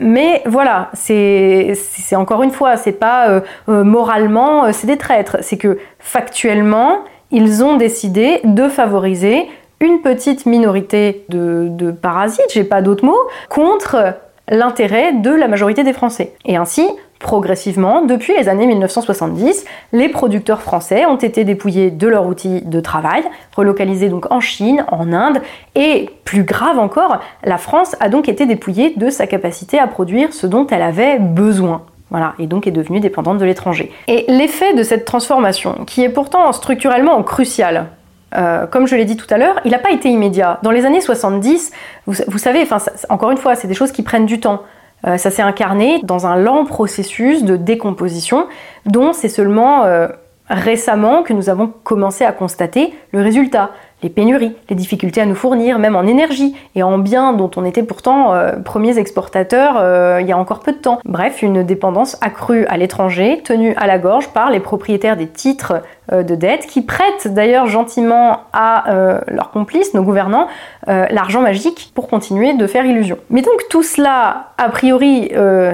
[0.00, 1.76] Mais voilà, c'est
[2.14, 5.36] encore une fois, c'est pas moralement, c'est des traîtres.
[5.42, 6.98] C'est que factuellement,
[7.30, 9.48] ils ont décidé de favoriser
[9.78, 14.14] une petite minorité de, de parasites, j'ai pas d'autres mots, contre
[14.52, 16.34] l'intérêt de la majorité des Français.
[16.44, 16.86] Et ainsi,
[17.18, 22.80] progressivement, depuis les années 1970, les producteurs français ont été dépouillés de leurs outils de
[22.80, 23.22] travail,
[23.56, 25.40] relocalisés donc en Chine, en Inde,
[25.74, 30.34] et plus grave encore, la France a donc été dépouillée de sa capacité à produire
[30.34, 31.82] ce dont elle avait besoin.
[32.10, 33.90] Voilà, et donc est devenue dépendante de l'étranger.
[34.06, 37.86] Et l'effet de cette transformation, qui est pourtant structurellement crucial,
[38.34, 40.58] euh, comme je l'ai dit tout à l'heure, il n'a pas été immédiat.
[40.62, 41.72] Dans les années 70,
[42.06, 42.66] vous, savez,
[43.08, 44.62] encore une fois, c'est des choses qui prennent du temps.
[45.06, 48.46] Euh, ça s'est incarné dans un lent processus de décomposition
[48.86, 50.08] dont c'est seulement euh,
[50.48, 53.70] récemment que nous avons commencé à constater le résultat
[54.02, 57.64] les pénuries, les difficultés à nous fournir, même en énergie et en biens dont on
[57.64, 60.98] était pourtant euh, premiers exportateurs euh, il y a encore peu de temps.
[61.04, 65.82] Bref, une dépendance accrue à l'étranger, tenue à la gorge par les propriétaires des titres
[66.12, 68.84] euh, de dette, qui prêtent d'ailleurs gentiment à
[69.28, 70.48] leurs complices, nos gouvernants,
[70.86, 73.16] l'argent magique pour continuer de faire illusion.
[73.30, 75.30] Mais donc tout cela, a priori,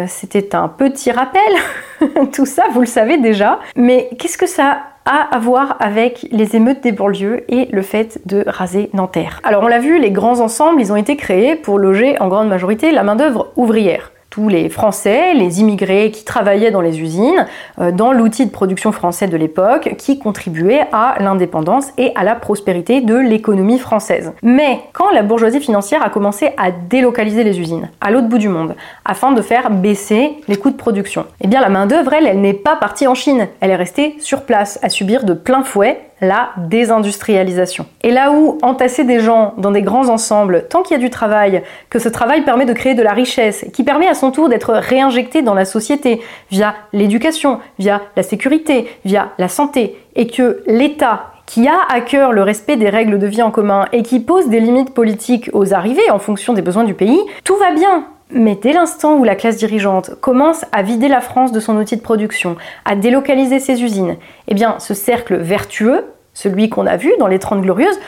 [0.07, 1.41] c'était un petit rappel,
[2.33, 4.79] tout ça, vous le savez déjà, mais qu'est-ce que ça
[5.09, 9.41] à voir avec les émeutes des banlieues et le fait de raser Nanterre.
[9.43, 12.49] Alors on l'a vu, les grands ensembles, ils ont été créés pour loger en grande
[12.49, 17.47] majorité la main-d'œuvre ouvrière tous les Français, les immigrés qui travaillaient dans les usines,
[17.81, 22.35] euh, dans l'outil de production français de l'époque, qui contribuaient à l'indépendance et à la
[22.35, 24.33] prospérité de l'économie française.
[24.43, 28.49] Mais quand la bourgeoisie financière a commencé à délocaliser les usines à l'autre bout du
[28.49, 32.41] monde, afin de faire baisser les coûts de production, eh bien la main-d'œuvre, elle, elle
[32.41, 36.08] n'est pas partie en Chine, elle est restée sur place, à subir de plein fouet
[36.21, 37.87] la désindustrialisation.
[38.03, 41.11] Et là où entasser des gens dans des grands ensembles, tant qu'il y a du
[41.11, 44.49] travail, que ce travail permet de créer de la richesse, qui permet à son tour
[44.49, 50.63] d'être réinjecté dans la société via l'éducation, via la sécurité, via la santé, et que
[50.67, 54.21] l'État qui a à cœur le respect des règles de vie en commun et qui
[54.21, 58.05] pose des limites politiques aux arrivées en fonction des besoins du pays, tout va bien.
[58.31, 61.97] Mais dès l'instant où la classe dirigeante commence à vider la France de son outil
[61.97, 64.17] de production, à délocaliser ses usines,
[64.49, 67.99] eh bien ce cercle vertueux, celui qu'on a vu dans les Trente Glorieuses,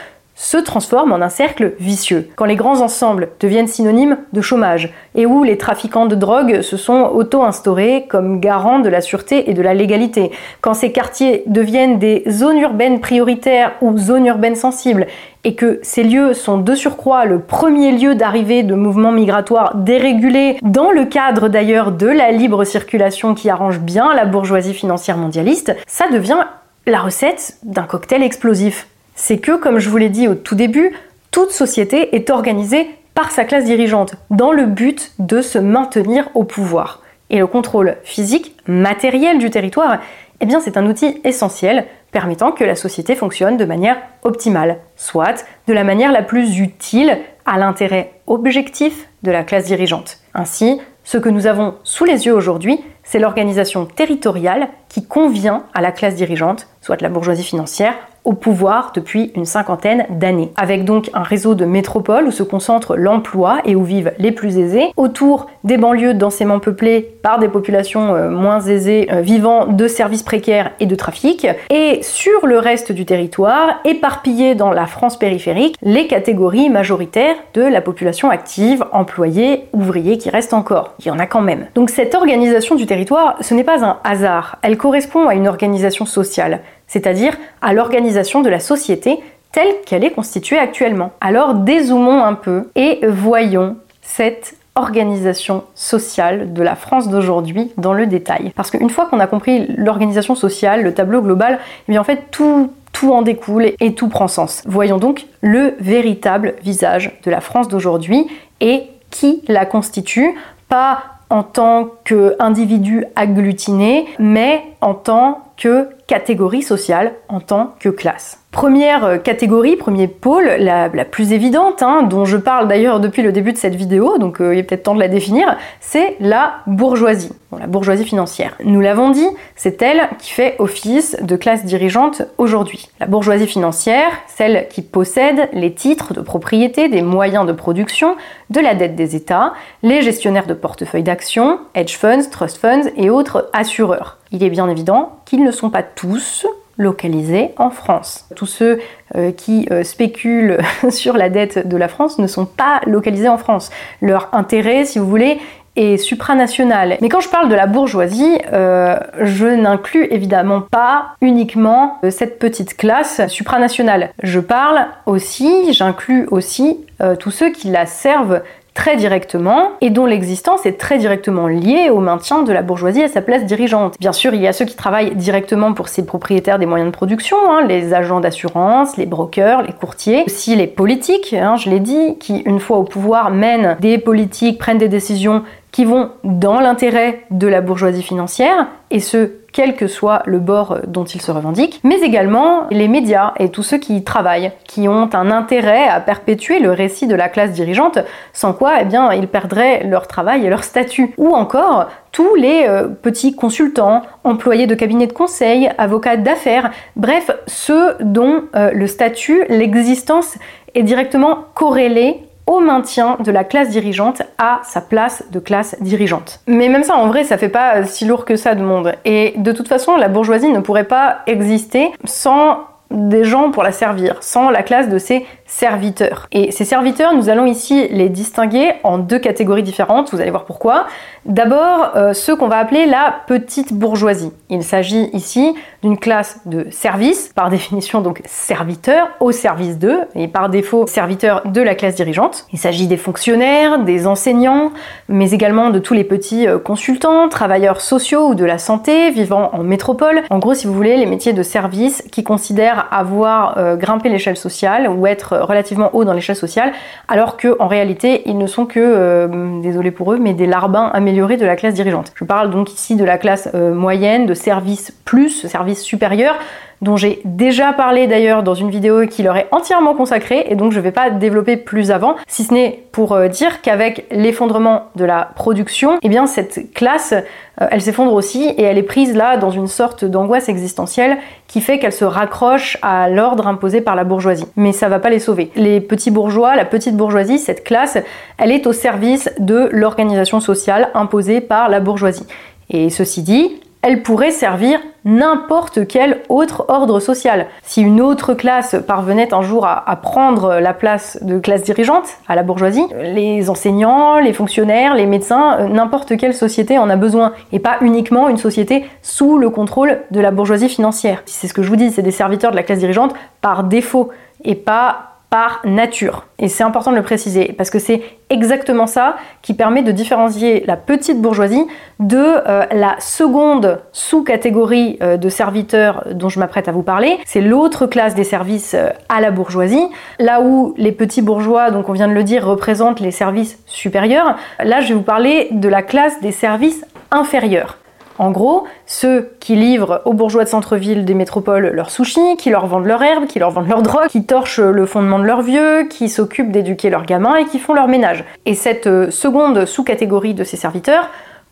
[0.41, 2.31] se transforme en un cercle vicieux.
[2.35, 6.79] Quand les grands ensembles deviennent synonymes de chômage et où les trafiquants de drogue se
[6.79, 10.31] sont auto-instaurés comme garants de la sûreté et de la légalité,
[10.63, 15.07] quand ces quartiers deviennent des zones urbaines prioritaires ou zones urbaines sensibles
[15.45, 20.57] et que ces lieux sont de surcroît le premier lieu d'arrivée de mouvements migratoires dérégulés
[20.63, 25.77] dans le cadre d'ailleurs de la libre circulation qui arrange bien la bourgeoisie financière mondialiste,
[25.87, 26.47] ça devient
[26.87, 30.93] la recette d'un cocktail explosif c'est que, comme je vous l'ai dit au tout début,
[31.31, 36.45] toute société est organisée par sa classe dirigeante, dans le but de se maintenir au
[36.45, 37.03] pouvoir.
[37.29, 40.01] Et le contrôle physique, matériel du territoire,
[40.41, 45.73] eh c'est un outil essentiel permettant que la société fonctionne de manière optimale, soit de
[45.73, 50.19] la manière la plus utile à l'intérêt objectif de la classe dirigeante.
[50.35, 55.81] Ainsi, ce que nous avons sous les yeux aujourd'hui, c'est l'organisation territoriale qui convient à
[55.81, 60.53] la classe dirigeante, soit la bourgeoisie financière, au pouvoir depuis une cinquantaine d'années.
[60.57, 64.59] Avec donc un réseau de métropoles où se concentre l'emploi et où vivent les plus
[64.59, 69.89] aisés, autour des banlieues densément peuplées par des populations euh, moins aisées euh, vivant de
[69.89, 75.19] services précaires et de trafic, et sur le reste du territoire, éparpillées dans la France
[75.19, 80.95] périphérique, les catégories majoritaires de la population active, employés, ouvriers qui restent encore.
[81.01, 81.67] Il y en a quand même.
[81.75, 86.07] Donc cette organisation du territoire, ce n'est pas un hasard, elle correspond à une organisation
[86.07, 89.21] sociale c'est-à-dire à, l'organisation de la société
[89.53, 91.13] telle qu'elle est constituée actuellement.
[91.21, 98.07] Alors dézoomons un peu et voyons cette organisation sociale de la France d'aujourd'hui dans le
[98.07, 98.53] détail.
[98.57, 102.25] Parce qu'une fois qu'on a compris l'organisation sociale, le tableau global, eh bien en fait
[102.31, 104.63] tout tout en découle et tout prend sens.
[104.67, 108.27] Voyons donc le véritable visage de la France d'aujourd'hui
[108.61, 110.35] et qui la constitue,
[110.69, 118.40] pas en tant qu'individu agglutiné, mais en tant que catégorie sociale, en tant que classe.
[118.53, 123.31] Première euh, catégorie, premier pôle, la, plus évidente, hein, dont je parle d'ailleurs depuis le
[123.31, 126.55] début de cette vidéo, donc euh, il est peut-être temps de la définir, c'est la
[126.67, 128.57] bourgeoisie, la bourgeoisie financière.
[128.65, 132.89] Nous l'avons dit, c'est elle qui fait office de classe dirigeante aujourd'hui.
[132.99, 138.17] La bourgeoisie financière, celle qui possède les titres de propriété des moyens de production,
[138.51, 139.53] de la dette des États,
[139.85, 144.19] les gestionnaires de portefeuilles d'actions, hedge funds, trust funds et autres assureurs.
[144.33, 146.47] Il est bien évident qu'ils ne sont pas tous
[146.81, 148.27] localisés en France.
[148.35, 148.81] Tous ceux
[149.15, 150.59] euh, qui euh, spéculent
[150.91, 153.71] sur la dette de la France ne sont pas localisés en France.
[154.01, 155.39] Leur intérêt, si vous voulez,
[155.77, 156.97] est supranational.
[157.03, 162.77] Mais quand je parle de la bourgeoisie, euh, je n'inclus évidemment pas uniquement cette petite
[162.77, 164.11] classe supranationale.
[164.23, 166.85] Je parle aussi, j'inclus aussi
[167.19, 168.43] tous ceux qui la servent
[168.75, 173.09] très directement et dont l'existence est très directement liée au maintien de la bourgeoisie à
[173.09, 173.97] sa place dirigeante.
[173.99, 176.97] Bien sûr, il y a ceux qui travaillent directement pour ces propriétaires des moyens de
[176.97, 181.81] production, hein, les agents d'assurance, les brokers, les courtiers, aussi les politiques, hein, je l'ai
[181.81, 186.61] dit, qui une fois au pouvoir mènent des politiques, prennent des décisions qui vont dans
[186.61, 191.31] l'intérêt de la bourgeoisie financière, et ce, quel que soit le bord dont ils se
[191.31, 195.89] revendiquent, mais également les médias et tous ceux qui y travaillent, qui ont un intérêt
[195.89, 197.99] à perpétuer le récit de la classe dirigeante,
[198.33, 201.15] sans quoi eh bien, ils perdraient leur travail et leur statut.
[201.19, 207.31] Ou encore tous les euh, petits consultants, employés de cabinets de conseil, avocats d'affaires, bref,
[207.47, 210.37] ceux dont euh, le statut, l'existence
[210.75, 216.41] est directement corrélée au maintien de la classe dirigeante à sa place de classe dirigeante.
[216.47, 218.95] Mais même ça, en vrai, ça fait pas euh, si lourd que ça de monde.
[219.05, 222.59] Et de toute façon, la bourgeoisie ne pourrait pas exister sans
[222.91, 226.29] des gens pour la servir, sans la classe de ses serviteurs.
[226.31, 230.45] Et ces serviteurs, nous allons ici les distinguer en deux catégories différentes, vous allez voir
[230.45, 230.87] pourquoi.
[231.27, 234.33] D'abord, euh, ceux qu'on va appeler la petite bourgeoisie.
[234.49, 240.29] Il s'agit ici d'une classe de service, par définition donc serviteurs au service d'eux, et
[240.29, 242.47] par défaut serviteurs de la classe dirigeante.
[242.53, 244.71] Il s'agit des fonctionnaires, des enseignants,
[245.09, 249.51] mais également de tous les petits euh, consultants, travailleurs sociaux ou de la santé vivant
[249.53, 250.23] en métropole.
[250.31, 254.37] En gros, si vous voulez, les métiers de service qui considèrent avoir euh, grimpé l'échelle
[254.37, 256.73] sociale ou être relativement haut dans l'échelle sociale,
[257.09, 261.37] alors qu'en réalité, ils ne sont que, euh, désolé pour eux, mais des larbins améliorés
[261.37, 262.13] de la classe dirigeante.
[262.15, 266.37] Je parle donc ici de la classe euh, moyenne, de service plus, service supérieur,
[266.83, 270.73] dont j'ai déjà parlé d'ailleurs dans une vidéo qui leur est entièrement consacrée et donc
[270.73, 274.87] je ne vais pas développer plus avant, si ce n'est pour euh, dire qu'avec l'effondrement
[274.97, 279.15] de la production, eh bien cette classe, euh, elle s'effondre aussi et elle est prise
[279.15, 283.95] là dans une sorte d'angoisse existentielle qui fait qu'elle se raccroche à l'ordre imposé par
[283.95, 284.47] la bourgeoisie.
[284.57, 285.51] Mais ça va pas les sauver.
[285.57, 287.99] Les petits bourgeois, la petite bourgeoisie, cette classe,
[288.39, 292.27] elle est au service de l'organisation sociale imposée par la bourgeoisie.
[292.71, 297.47] Et ceci dit, elle pourrait servir n'importe quel autre ordre social.
[297.63, 302.35] Si une autre classe parvenait un jour à, prendre la place de classe dirigeante à
[302.35, 307.33] la bourgeoisie, les enseignants, les fonctionnaires, les médecins, euh, n'importe quelle société en a besoin,
[307.53, 311.23] et pas uniquement une société sous le contrôle de la bourgeoisie financière.
[311.25, 314.11] C'est ce que je vous dis, c'est des serviteurs de la classe dirigeante par défaut,
[314.45, 316.27] et pas par nature.
[316.41, 320.65] Et c'est important de le préciser, parce que c'est exactement ça qui permet de différencier
[320.67, 321.65] la petite bourgeoisie
[322.01, 327.19] de euh, la seconde sous-catégorie euh, de serviteurs dont je m'apprête à vous parler.
[327.27, 329.87] C'est l'autre classe des services euh, à la bourgeoisie.
[330.19, 334.37] Là où les petits bourgeois, donc on vient de le dire, représentent les services supérieurs,
[334.59, 337.79] là je vais vous parler de la classe des services inférieurs.
[338.21, 342.67] En gros, ceux qui livrent aux bourgeois de centre-ville des métropoles leurs sushis, qui leur
[342.67, 345.89] vendent leur herbe, qui leur vendent leur drogue, qui torchent le fondement de leurs vieux,
[345.89, 348.27] qui s'occupent d'éduquer leurs gamins et qui font leur ménage.
[348.45, 351.09] Et cette euh, seconde sous-catégorie de ces serviteurs,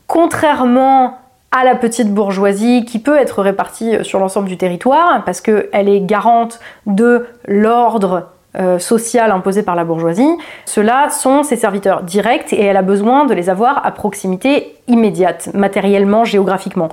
[0.06, 1.16] contrairement
[1.52, 5.88] à la petite bourgeoisie qui peut être répartie euh, sur l'ensemble du territoire parce qu'elle
[5.88, 8.26] est garante de l'ordre
[8.58, 10.28] euh, social imposé par la bourgeoisie,
[10.64, 15.50] ceux-là sont ses serviteurs directs et elle a besoin de les avoir à proximité immédiate,
[15.54, 16.88] matériellement, géographiquement.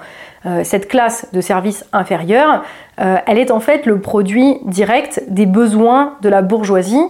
[0.46, 2.64] Euh, cette classe de services inférieurs,
[3.02, 7.04] euh, elle est en fait le produit direct des besoins de la bourgeoisie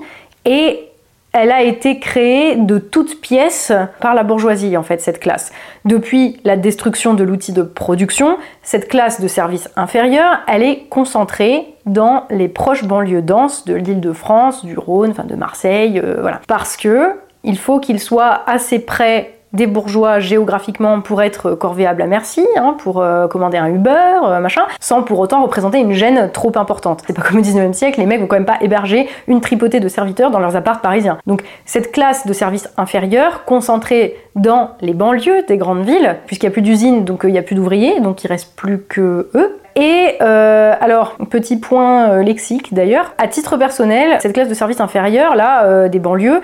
[0.46, 0.90] et
[1.38, 5.52] elle a été créée de toutes pièces par la bourgeoisie, en fait, cette classe.
[5.84, 11.76] Depuis la destruction de l'outil de production, cette classe de services inférieurs, elle est concentrée
[11.86, 16.20] dans les proches banlieues denses de l'île de France, du Rhône, enfin de Marseille, euh,
[16.22, 16.40] voilà.
[16.48, 17.12] Parce que
[17.44, 22.76] il faut qu'il soit assez près des bourgeois géographiquement pour être corvéables à merci, hein,
[22.78, 27.04] pour euh, commander un Uber, euh, machin, sans pour autant représenter une gêne trop importante.
[27.08, 29.80] C'est pas comme au 19e siècle, les mecs vont quand même pas héberger une tripotée
[29.80, 31.18] de serviteurs dans leurs apparts parisiens.
[31.26, 36.52] Donc cette classe de services inférieurs, concentrée dans les banlieues des grandes villes, puisqu'il n'y
[36.52, 39.30] a plus d'usines, donc euh, il n'y a plus d'ouvriers, donc il reste plus que
[39.34, 44.54] eux, et euh, alors, petit point euh, lexique d'ailleurs, à titre personnel, cette classe de
[44.54, 46.42] service inférieur, là, des banlieues,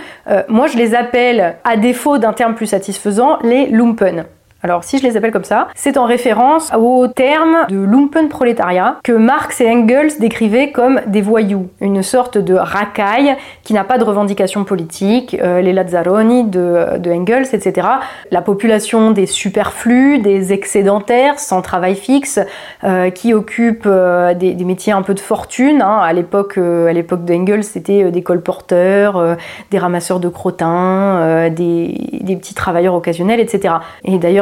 [0.47, 4.25] moi je les appelle, à défaut d'un terme plus satisfaisant, les lumpen.
[4.63, 9.11] Alors si je les appelle comme ça, c'est en référence au terme de Lumpenprolétariat que
[9.11, 14.03] Marx et Engels décrivaient comme des voyous, une sorte de racaille qui n'a pas de
[14.03, 17.87] revendication politique, euh, les Lazzaroni de, Engels, etc.
[18.29, 22.39] La population des superflus, des excédentaires, sans travail fixe,
[22.83, 25.81] euh, qui occupent euh, des, métiers un peu de fortune.
[25.81, 25.97] Hein.
[26.01, 29.37] À l'époque, d'Engels, c'était des colporteurs,
[29.71, 31.95] des ramasseurs de crottins, des,
[32.35, 33.75] petits travailleurs occasionnels, etc.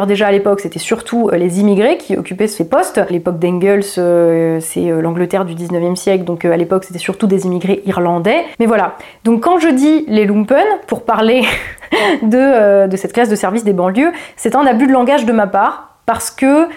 [0.09, 3.01] déjà à l'époque, c'était surtout euh, les immigrés qui occupaient ces postes.
[3.09, 7.45] L'époque d'Engels, euh, c'est euh, l'Angleterre du 19e siècle, donc à l'époque, c'était surtout des
[7.45, 8.43] immigrés irlandais.
[8.59, 8.95] Mais voilà.
[9.23, 11.43] Donc quand je dis les lumpen, pour parler
[12.21, 15.47] de, de cette classe de service des banlieues, c'est un abus de langage de ma
[15.47, 16.67] part, parce que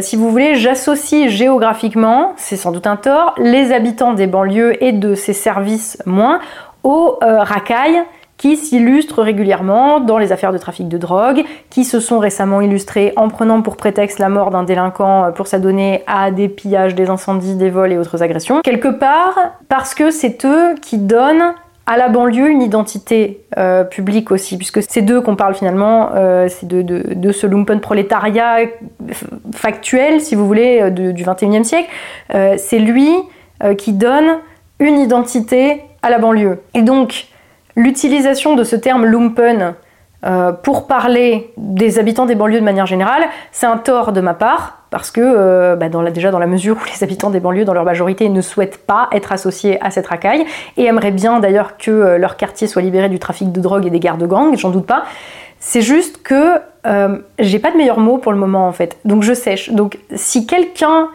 [0.00, 4.92] si vous voulez, j'associe géographiquement, c'est sans doute un tort, les habitants des banlieues et
[4.92, 6.40] de ces services moins
[6.82, 8.02] aux racailles
[8.36, 13.12] qui s'illustrent régulièrement dans les affaires de trafic de drogue, qui se sont récemment illustrés
[13.16, 17.54] en prenant pour prétexte la mort d'un délinquant pour s'adonner à des pillages, des incendies,
[17.54, 18.60] des vols et autres agressions.
[18.62, 21.54] Quelque part, parce que c'est eux qui donnent
[21.86, 26.48] à la banlieue une identité euh, publique aussi, puisque c'est d'eux qu'on parle finalement, euh,
[26.48, 28.66] c'est de, ce lumpen prolétariat
[29.54, 31.88] factuel, si vous voulez, euh, du 21e siècle.
[32.58, 33.10] C'est lui
[33.78, 34.38] qui donne
[34.80, 36.60] une identité à la banlieue.
[36.74, 37.26] Et donc,
[37.76, 39.74] L'utilisation de ce terme lumpen
[40.24, 44.32] euh, pour parler des habitants des banlieues de manière générale, c'est un tort de ma
[44.32, 47.66] part, parce que euh, bah la, déjà dans la mesure où les habitants des banlieues
[47.66, 50.46] dans leur majorité ne souhaitent pas être associés à cette racaille,
[50.78, 53.90] et aimeraient bien d'ailleurs que euh, leur quartier soit libéré du trafic de drogue et
[53.90, 55.04] des guerres de gang, j'en doute pas,
[55.58, 56.54] c'est juste que
[57.40, 59.70] j'ai pas de meilleur mot pour le moment en fait, donc je sèche.
[59.70, 61.08] Donc si quelqu'un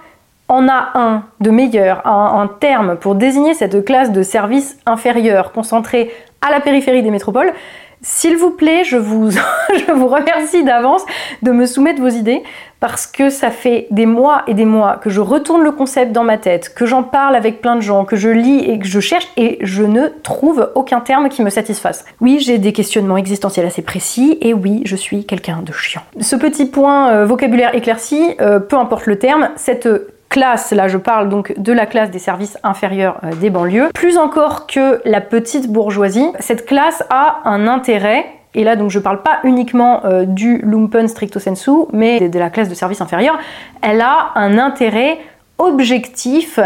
[0.51, 6.11] en a un de meilleur, un, terme pour désigner cette classe de services inférieurs concentrés
[6.41, 7.53] à la périphérie des métropoles.
[8.01, 9.31] S'il vous plaît, je vous,
[9.87, 11.05] je vous remercie d'avance
[11.41, 12.43] de me soumettre vos idées
[12.81, 16.23] parce que ça fait des mois et des mois que je retourne le concept dans
[16.25, 18.99] ma tête, que j'en parle avec plein de gens, que je lis et que je
[18.99, 22.03] cherche et je ne trouve aucun terme qui me satisfasse.
[22.19, 26.01] Oui, j'ai des questionnements existentiels assez précis et oui, je suis quelqu'un de chiant.
[26.19, 29.87] Ce petit point euh, vocabulaire éclairci, euh, peu importe le terme, cette
[30.31, 34.17] classe, là je parle donc de la classe des services inférieurs euh, des banlieues, plus
[34.17, 39.21] encore que la petite bourgeoisie, cette classe a un intérêt et là, donc, je parle
[39.21, 43.39] pas uniquement euh, du lumpen stricto sensu, mais de, de la classe de service inférieur.
[43.81, 45.19] Elle a un intérêt
[45.57, 46.59] objectif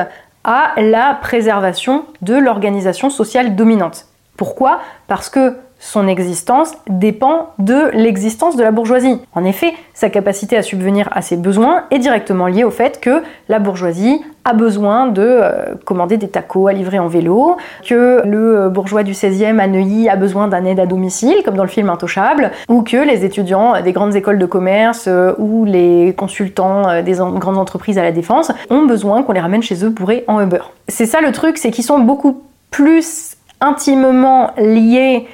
[0.44, 4.08] à la préservation de l'organisation sociale dominante.
[4.38, 4.80] Pourquoi?
[5.08, 9.22] Parce que son existence dépend de l'existence de la bourgeoisie.
[9.36, 13.22] En effet, sa capacité à subvenir à ses besoins est directement liée au fait que
[13.50, 18.62] la bourgeoisie a besoin de euh, commander des tacos à livrer en vélo, que le
[18.62, 21.70] euh, bourgeois du 16e à Neuilly a besoin d'un aide à domicile, comme dans le
[21.70, 27.04] film Intouchable, ou que les étudiants des grandes écoles de commerce euh, ou les consultants
[27.04, 30.42] des grandes entreprises à la défense ont besoin qu'on les ramène chez eux bourrés en
[30.42, 30.62] Uber.
[30.88, 35.28] C'est ça le truc, c'est qu'ils sont beaucoup plus intimement liés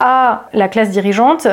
[0.00, 1.48] à la classe dirigeante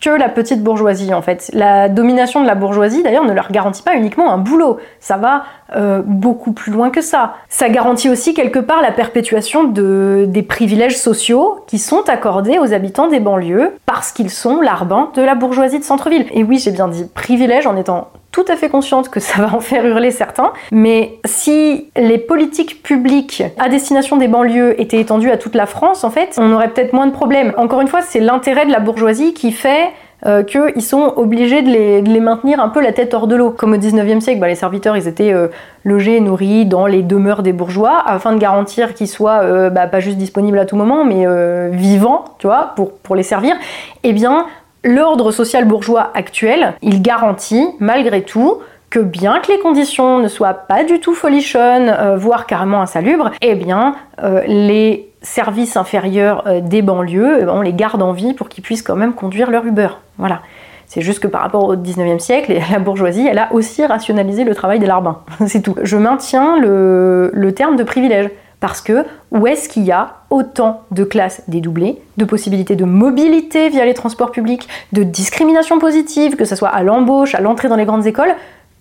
[0.00, 1.50] que la petite bourgeoisie en fait.
[1.52, 5.44] La domination de la bourgeoisie d'ailleurs ne leur garantit pas uniquement un boulot, ça va
[5.76, 7.34] euh, beaucoup plus loin que ça.
[7.48, 12.72] Ça garantit aussi quelque part la perpétuation de, des privilèges sociaux qui sont accordés aux
[12.72, 16.26] habitants des banlieues parce qu'ils sont l'arbin de la bourgeoisie de centre-ville.
[16.32, 19.54] Et oui, j'ai bien dit privilège en étant tout à fait consciente que ça va
[19.54, 25.30] en faire hurler certains, mais si les politiques publiques à destination des banlieues étaient étendues
[25.30, 27.52] à toute la France, en fait, on aurait peut-être moins de problèmes.
[27.56, 29.90] Encore une fois, c'est l'intérêt de la bourgeoisie qui fait
[30.26, 33.50] euh, qu'ils sont obligés de les, maintenir un peu la tête hors de l'eau.
[33.50, 35.48] Comme au 19e siècle, bah, les serviteurs ils étaient euh,
[35.84, 39.86] logés et nourris dans les demeures des bourgeois afin de garantir qu'ils soient euh, bah,
[39.86, 43.56] pas juste disponibles à tout moment, mais euh, vivants, tu vois, pour, pour les servir.
[44.02, 44.46] Eh bien,
[44.84, 48.58] l'ordre social bourgeois actuel, il garantit malgré tout
[48.90, 53.30] que bien que les conditions ne soient pas du tout folichonnes, euh, voire carrément insalubres,
[53.40, 58.48] eh bien euh, les services inférieurs euh, des banlieues, on les garde en vie pour
[58.48, 59.88] qu'ils puissent quand même conduire leur Uber.
[60.18, 60.40] Voilà.
[60.86, 64.56] C'est juste que par rapport au 19e siècle, la bourgeoisie, elle a aussi rationalisé le
[64.56, 65.20] travail des larbins.
[65.46, 65.76] C'est tout.
[65.82, 68.28] Je maintiens le, le terme de privilège.
[68.60, 73.70] Parce que où est-ce qu'il y a autant de classes dédoublées, de possibilités de mobilité
[73.70, 77.76] via les transports publics, de discrimination positive, que ce soit à l'embauche, à l'entrée dans
[77.76, 78.34] les grandes écoles,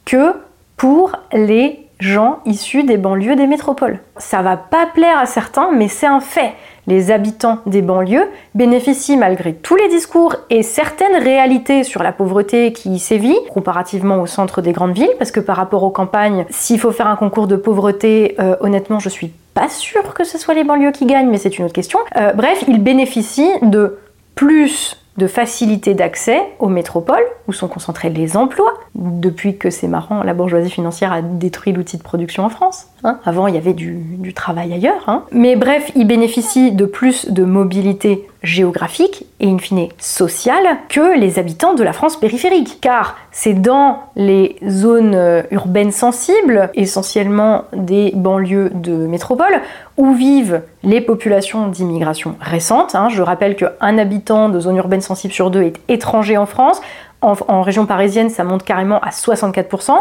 [0.06, 0.34] que
[0.76, 4.00] pour les gens issus des banlieues des métropoles?
[4.18, 6.54] Ça va pas plaire à certains, mais c'est un fait.
[6.88, 12.74] Les habitants des banlieues bénéficient malgré tous les discours et certaines réalités sur la pauvreté
[12.74, 16.80] qui sévit, comparativement au centre des grandes villes, parce que par rapport aux campagnes, s'il
[16.80, 20.64] faut faire un concours de pauvreté, euh, honnêtement, je suis pas que ce soit les
[20.64, 22.00] banlieues qui gagnent, mais c'est une autre question.
[22.16, 23.98] Euh, bref, ils bénéficient de
[24.36, 28.74] plus de facilité d'accès aux métropoles où sont concentrés les emplois.
[28.96, 32.88] Depuis que c'est marrant, la bourgeoisie financière a détruit l'outil de production en France.
[33.04, 33.20] Hein.
[33.26, 35.04] Avant, il y avait du, travail ailleurs.
[35.08, 35.26] Hein.
[35.32, 41.40] Mais bref, ils bénéficient de plus de mobilité géographique et in fine sociale que les
[41.40, 42.80] habitants de la France périphérique.
[42.82, 49.62] Car c'est dans les zones euh, urbaines sensibles, essentiellement des banlieues de métropole,
[49.98, 52.96] où vivent les populations d'immigration récentes.
[52.96, 53.10] Hein.
[53.10, 56.82] Je rappelle qu'un habitant de zone urbaine sensible sur deux est étranger en France.
[57.22, 59.92] En, région parisienne, ça monte carrément à 64%.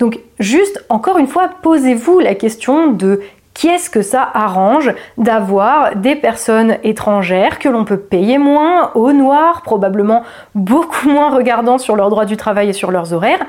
[0.00, 3.20] Donc juste, encore une fois, posez-vous la question de
[3.56, 9.14] qui est-ce que ça arrange d'avoir des personnes étrangères que l'on peut payer moins, au
[9.14, 13.46] noir, probablement beaucoup moins regardant sur leurs droits du travail et sur leurs horaires,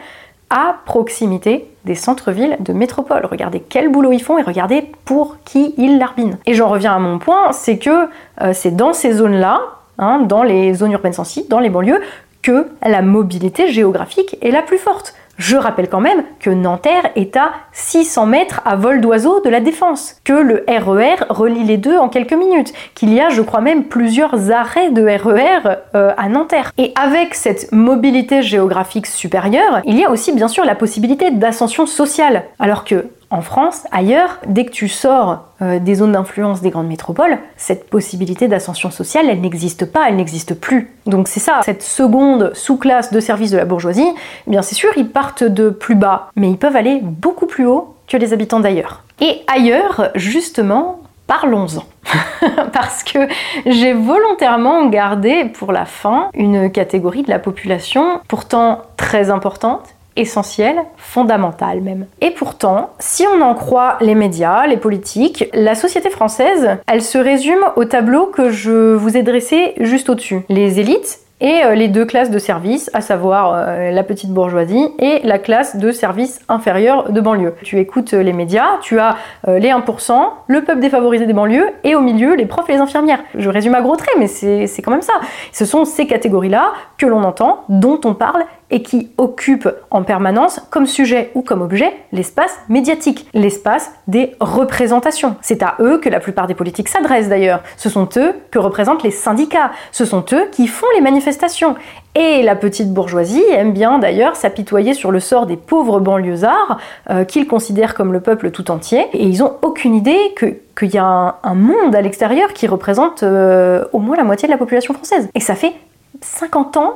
[0.50, 3.26] à proximité des centres-villes de métropole?
[3.26, 6.38] Regardez quel boulot ils font et regardez pour qui ils larbinent.
[6.46, 8.08] Et j'en reviens à mon point, c'est que
[8.42, 9.60] euh, c'est dans ces zones-là,
[9.98, 12.00] hein, dans les zones urbaines sensibles, dans les banlieues,
[12.42, 15.14] que la mobilité géographique est la plus forte.
[15.38, 19.60] Je rappelle quand même que Nanterre est à 600 mètres à vol d'oiseau de la
[19.60, 23.42] Défense, que le RER e relie les deux en quelques minutes, qu'il y a, je
[23.44, 26.72] crois même, plusieurs arrêts de RER e euh, à Nanterre.
[26.80, 31.86] Et avec cette mobilité géographique supérieure, il y a aussi bien sûr la possibilité d'ascension
[31.86, 36.70] sociale, alors que en France, ailleurs, dès que tu sors euh, des zones d'influence des
[36.70, 40.94] grandes métropoles, cette possibilité d'ascension sociale, elle n'existe pas, elle n'existe plus.
[41.06, 44.08] Donc c'est ça, cette seconde sous-classe de service de la bourgeoisie,
[44.48, 47.66] eh bien c'est sûr, ils partent de plus bas, mais ils peuvent aller beaucoup plus
[47.66, 49.04] haut que les habitants d'ailleurs.
[49.20, 51.84] Et ailleurs, justement, parlons-en.
[52.72, 53.28] Parce que
[53.66, 60.84] j'ai volontairement gardé pour la fin une catégorie de la population pourtant très importante essentielle,
[60.98, 62.06] fondamentale même.
[62.22, 67.18] Et pourtant, si on en croit les médias, les politiques, la société française, elle se
[67.18, 70.42] résume au tableau que je vous ai dressé juste au-dessus.
[70.50, 74.90] Les élites et euh, les deux classes de services, à savoir euh, la petite bourgeoisie
[75.00, 77.54] et la classe de services inférieurs de banlieue.
[77.64, 80.14] Tu écoutes euh, les médias, tu as les 1%,
[80.48, 83.20] le peuple défavorisé des banlieues et au milieu les profs et les infirmières.
[83.36, 85.14] Je résume à gros traits, mais c'est quand même ça.
[85.52, 90.60] Ce sont ces catégories-là que l'on entend, dont on parle et qui occupent en permanence
[90.70, 95.36] comme sujet ou comme objet l'espace médiatique, l'espace des représentations.
[95.42, 97.62] C'est à eux que la plupart des politiques s'adressent d'ailleurs.
[97.78, 101.76] Ce sont eux que représentent les syndicats, ce sont eux qui font les manifestations.
[102.16, 106.80] Et la petite bourgeoisie aime bien d'ailleurs s'apitoyer sur le sort des pauvres banlieusards
[107.12, 109.06] euh, qu'ils considèrent comme le peuple tout entier.
[109.14, 113.86] Et ils n'ont aucune idée qu'il y a un, monde à l'extérieur qui représente euh,
[113.94, 115.30] au moins la moitié de la population française.
[115.36, 115.74] Et ça fait
[116.22, 116.94] 50 ans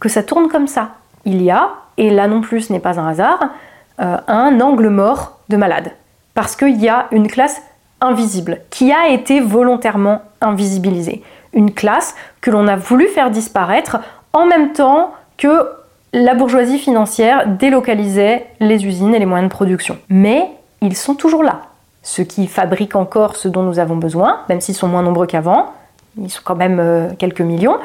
[0.00, 0.90] que ça tourne comme ça.
[1.24, 3.40] Il y a, et là non plus ce n'est pas un hasard,
[4.00, 5.92] euh, un angle mort de malade.
[6.34, 7.62] Parce qu'il y a une classe
[8.00, 11.22] invisible, qui a été volontairement invisibilisée.
[11.54, 13.98] Une classe que l'on a voulu faire disparaître
[14.32, 15.66] en même temps que
[16.12, 19.98] la bourgeoisie financière délocalisait les usines et les moyens de production.
[20.08, 20.50] Mais
[20.82, 21.62] ils sont toujours là.
[22.02, 25.72] Ceux qui fabriquent encore ce dont nous avons besoin, même s'ils sont moins nombreux qu'avant,
[26.20, 27.78] ils sont quand même euh, quelques millions,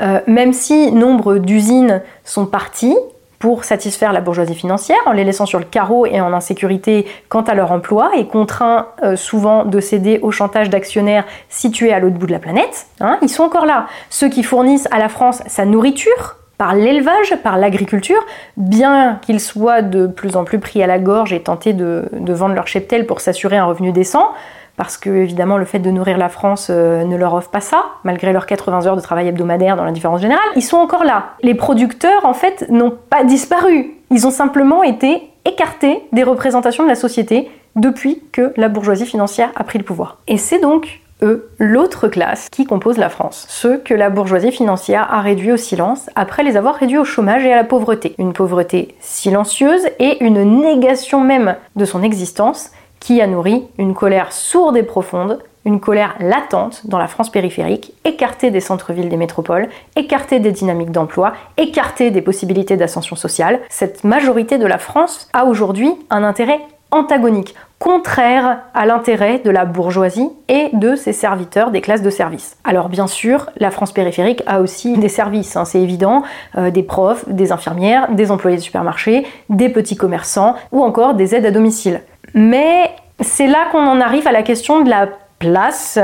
[0.00, 2.96] euh, même si nombre d'usines sont parties
[3.38, 7.42] pour satisfaire la bourgeoisie financière en les laissant sur le carreau et en insécurité quant
[7.42, 12.16] à leur emploi et contraints euh, souvent de céder au chantage d'actionnaires situés à l'autre
[12.16, 13.86] bout de la planète, hein, ils sont encore là.
[14.10, 18.24] Ceux qui fournissent à la France sa nourriture, par l'élevage, par l'agriculture,
[18.56, 22.32] bien qu'ils soient de plus en plus pris à la gorge et tentés de, de
[22.32, 24.30] vendre leur cheptel pour s'assurer un revenu décent,
[24.76, 27.84] parce que évidemment le fait de nourrir la France euh, ne leur offre pas ça,
[28.04, 30.44] malgré leurs 80 heures de travail hebdomadaire dans l'indifférence générale.
[30.54, 31.34] Ils sont encore là.
[31.42, 33.94] Les producteurs, en fait, n'ont pas disparu.
[34.10, 39.50] Ils ont simplement été écartés des représentations de la société depuis que la bourgeoisie financière
[39.54, 40.18] a pris le pouvoir.
[40.26, 45.06] Et c'est donc eux, l'autre classe qui compose la France, ceux que la bourgeoisie financière
[45.10, 48.14] a réduits au silence après les avoir réduits au chômage et à la pauvreté.
[48.18, 52.70] Une pauvreté silencieuse et une négation même de son existence
[53.00, 57.92] qui a nourri une colère sourde et profonde, une colère latente dans la France périphérique,
[58.04, 63.60] écartée des centres-villes des métropoles, écartée des dynamiques d'emploi, écartée des possibilités d'ascension sociale.
[63.68, 66.60] Cette majorité de la France a aujourd'hui un intérêt
[66.92, 72.56] antagonique, contraire à l'intérêt de la bourgeoisie et de ses serviteurs des classes de service.
[72.64, 76.22] Alors bien sûr, la France périphérique a aussi des services, hein, c'est évident,
[76.56, 81.34] euh, des profs, des infirmières, des employés de supermarché, des petits commerçants ou encore des
[81.34, 82.00] aides à domicile.
[82.34, 85.08] Mais c'est là qu'on en arrive à la question de la
[85.38, 85.98] place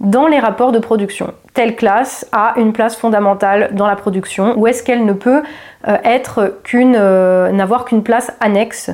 [0.00, 1.34] dans les rapports de production.
[1.54, 5.42] Telle classe a une place fondamentale dans la production ou est-ce qu'elle ne peut
[5.86, 8.90] euh, être qu'une euh, n'avoir qu'une place annexe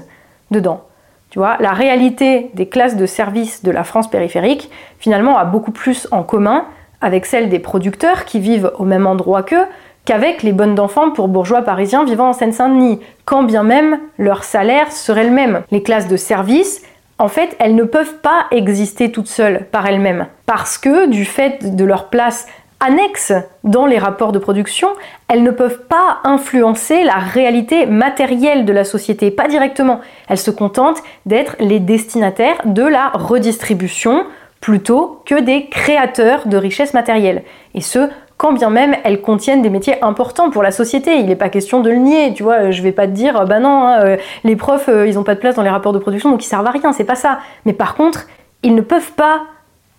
[0.51, 0.85] dedans?
[1.31, 4.69] Tu vois, la réalité des classes de service de la France périphérique,
[4.99, 6.67] finalement, a beaucoup plus en commun
[7.01, 9.65] avec celle des producteurs qui vivent au même endroit qu'eux
[10.05, 14.93] qu'avec les bonnes d'enfants pour bourgeois parisiens vivant en Seine-Saint-Denis, quand bien même leur salaire
[14.93, 15.63] serait le même.
[15.71, 16.83] Les classes de service,
[17.19, 21.77] en fait, elles ne peuvent pas exister toutes seules par elles-mêmes, parce que du fait
[21.77, 22.47] de leur place
[22.81, 24.89] annexe dans les rapports de production,
[25.29, 30.01] elles ne peuvent pas influencer la réalité matérielle de la société, pas directement.
[30.29, 34.25] Elles se contentent d'être les destinataires de la redistribution
[34.63, 37.43] plutôt que des créateurs de richesses matérielles.
[37.75, 38.09] Et ce,
[38.41, 41.19] quand bien même elles contiennent des métiers importants pour la société.
[41.19, 42.71] Il n'est pas question de le nier, tu vois.
[42.71, 45.35] Je vais pas te dire, bah non, hein, euh, les profs, euh, ils n'ont pas
[45.35, 47.41] de place dans les rapports de production, donc ils servent à rien, c'est pas ça.
[47.67, 48.29] Mais par contre,
[48.63, 49.43] ils ne peuvent pas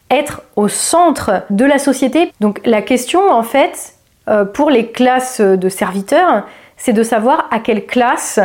[0.10, 2.34] être au centre de la société.
[2.40, 3.94] Donc la question, en fait,
[4.28, 8.40] euh, pour les classes de serviteurs, c'est de savoir à quelle classe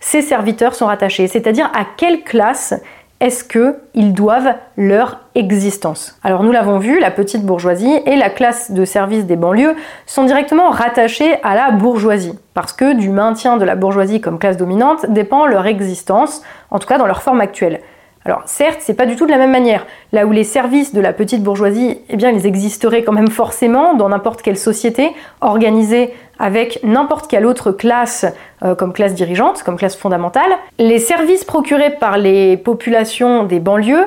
[0.00, 2.72] ces serviteurs sont rattachés, c'est-à-dire à quelle classe
[3.20, 6.18] est-ce qu'ils doivent leur existence?
[6.22, 10.24] Alors nous l'avons vu, la petite bourgeoisie et la classe de service des banlieues sont
[10.24, 15.06] directement rattachées à la bourgeoisie, parce que du maintien de la bourgeoisie comme classe dominante
[15.08, 17.80] dépend leur existence, en tout cas dans leur forme actuelle.
[18.26, 19.86] Alors certes, c'est pas du tout de la même manière.
[20.12, 23.92] Là où les services de la petite bourgeoisie, eh bien, ils existeraient quand même forcément
[23.92, 25.10] dans n'importe quelle société
[25.42, 28.24] organisée avec n'importe quelle autre classe
[28.64, 30.50] euh, comme classe dirigeante, comme classe fondamentale.
[30.78, 34.06] Les services procurés par les populations des banlieues,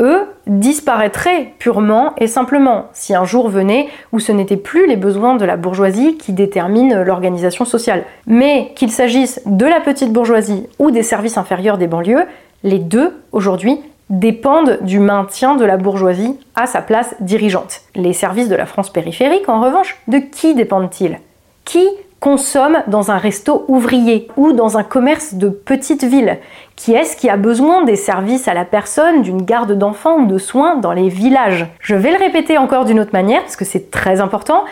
[0.00, 5.34] eux, disparaîtraient purement et simplement si un jour venait où ce n'étaient plus les besoins
[5.34, 8.04] de la bourgeoisie qui déterminent l'organisation sociale.
[8.26, 12.26] Mais qu'il s'agisse de la petite bourgeoisie ou des services inférieurs des banlieues,
[12.62, 13.80] les deux, aujourd'hui,
[14.10, 17.82] dépendent du maintien de la bourgeoisie à sa place dirigeante.
[17.94, 21.18] Les services de la France périphérique, en revanche, de qui dépendent-ils?
[21.64, 21.86] Qui
[22.20, 26.38] consomme dans un resto ouvrier ou dans un commerce de petite ville?
[26.74, 30.38] Qui est-ce qui a besoin des services à la personne, d'une garde d'enfants ou de
[30.38, 31.66] soins dans les villages?
[31.80, 34.64] Je vais le répéter encore d'une autre manière parce que c'est très important.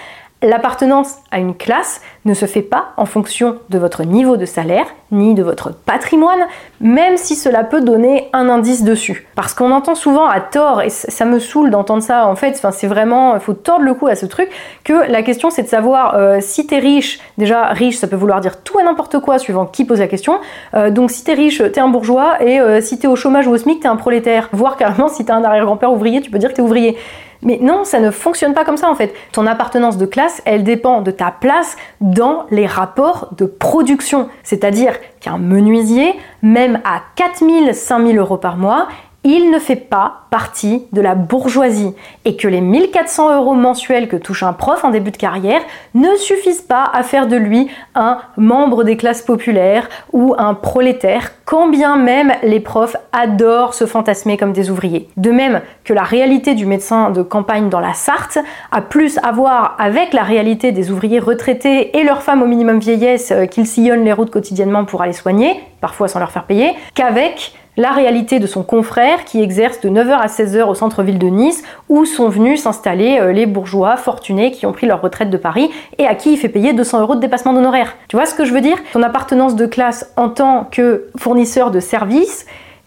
[0.43, 4.85] L'appartenance à une classe ne se fait pas en fonction de votre niveau de salaire
[5.11, 6.41] ni de votre patrimoine,
[6.79, 9.27] même si cela peut donner un indice dessus.
[9.35, 12.87] Parce qu'on entend souvent à tort, et ça me saoule d'entendre ça, en fait, c'est
[12.87, 14.51] vraiment, il faut tordre le cou à ce truc,
[14.85, 18.41] que la question c'est de savoir euh, si t'es riche, déjà riche ça peut vouloir
[18.41, 20.39] dire tout et n'importe quoi suivant qui pose la question,
[20.75, 23.53] euh, donc si t'es riche, t'es un bourgeois, et euh, si t'es au chômage ou
[23.53, 26.51] au SMIC, t'es un prolétaire, voire carrément si t'es un arrière-grand-père ouvrier, tu peux dire
[26.51, 26.99] que t'es ouvrier.
[27.47, 29.15] Mais non, ça ne fonctionne pas comme ça en fait.
[29.33, 34.29] Ton appartenance de classe, elle dépend de ta place dans les rapports de production.
[34.43, 38.89] C'est-à-dire qu'un menuisier, même à 4000, 5000 euros par mois,
[39.27, 41.93] il ne fait pas partie de la bourgeoisie
[42.25, 45.61] et que les 1400 euros mensuels que touche un prof en début de carrière
[45.95, 51.33] ne suffisent pas à faire de lui un membre des classes populaires ou un prolétaire,
[51.45, 55.09] quand bien même les profs adorent se fantasmer comme des ouvriers.
[55.17, 58.39] De même que la réalité du médecin de campagne dans la Sarthe
[58.71, 62.79] a plus à voir avec la réalité des ouvriers retraités et leurs femmes au minimum
[62.79, 66.75] vieillesse euh, qu'ils sillonnent les routes quotidiennement pour aller soigner, parfois sans leur faire payer,
[66.95, 71.27] qu'avec la réalité de son confrère qui exerce de 9h à 16h au centre-ville de
[71.27, 75.37] Nice, où sont venus s'installer euh, les bourgeois fortunés qui ont pris leur retraite de
[75.37, 77.97] Paris et à qui il fait payer 200 euros de dépassement d'honoraires.
[78.09, 78.79] Tu vois ce que je veux dire?
[78.93, 82.47] Ton appartenance de classe en tant que fournisseur de services,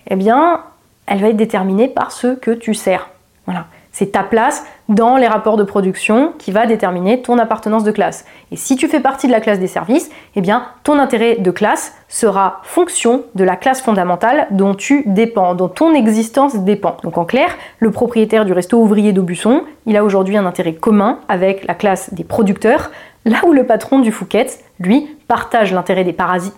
[0.10, 0.62] eh bien,
[1.06, 3.10] elle va être déterminée par ce que tu sers.
[3.46, 3.66] Voilà.
[4.00, 8.24] C'est ta place dans les rapports de production qui va déterminer ton appartenance de classe.
[8.50, 11.52] Et si tu fais partie de la classe des services, eh bien ton intérêt de
[11.52, 16.96] classe sera fonction de la classe fondamentale dont tu dépends, dont ton existence dépend.
[17.04, 21.20] Donc en clair, le propriétaire du resto ouvrier d'Aubusson, il a aujourd'hui un intérêt commun
[21.28, 22.92] avec la classe des producteurs,
[23.26, 24.48] là où le patron du Fouquet,
[24.80, 26.56] lui, partage l'intérêt des parasites,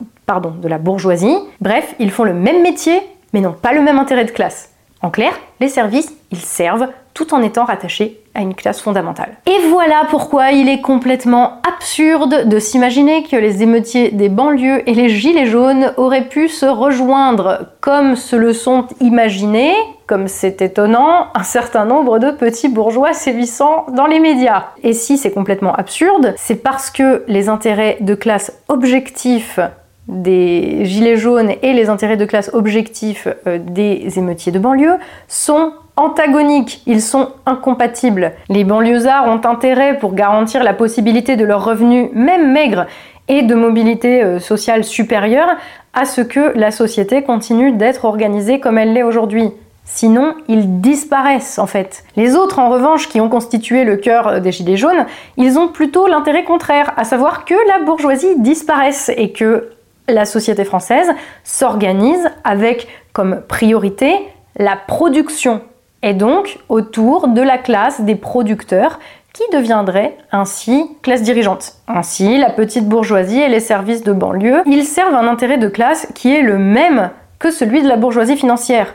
[0.62, 1.36] de la bourgeoisie.
[1.60, 3.02] Bref, ils font le même métier,
[3.34, 4.70] mais n'ont pas le même intérêt de classe.
[5.02, 9.38] En clair, les services, ils servent tout en étant rattachés à une classe fondamentale.
[9.45, 14.93] Et voilà pourquoi il est complètement absurde de s'imaginer que les émeutiers des banlieues et
[14.93, 19.74] les gilets jaunes auraient pu se rejoindre comme se le sont imaginés,
[20.07, 24.68] comme c'est étonnant, un certain nombre de petits bourgeois sévissant dans les médias.
[24.84, 29.59] Et si c'est complètement absurde, c'est parce que les intérêts de classe objectifs
[30.07, 34.97] des gilets jaunes et les intérêts de classe objectifs euh, des émeutiers de banlieue
[35.28, 38.34] sont antagoniques, ils sont incompatibles.
[38.50, 42.86] Les banlieusards ont intérêt pour garantir la possibilité de leurs revenus, même maigres,
[43.28, 45.50] et de mobilité euh, sociale supérieure
[45.94, 49.52] à ce que la société continue d'être organisée comme elle l'est aujourd'hui.
[49.86, 52.04] Sinon, ils disparaissent en fait.
[52.16, 55.06] Les autres, en revanche, qui ont constitué le cœur euh, des Gilets jaunes,
[55.38, 59.70] ils ont plutôt l'intérêt contraire, à savoir que la bourgeoisie disparaisse et que
[60.10, 61.10] la société française
[61.44, 64.14] s'organise avec comme priorité
[64.58, 65.62] la production
[66.04, 68.99] et donc autour de la classe des producteurs
[69.34, 71.76] qui deviendrait ainsi classe dirigeante.
[71.88, 76.08] Ainsi, la petite bourgeoisie et les services de banlieue, ils servent un intérêt de classe
[76.16, 78.93] qui est le même que celui de la bourgeoisie financière.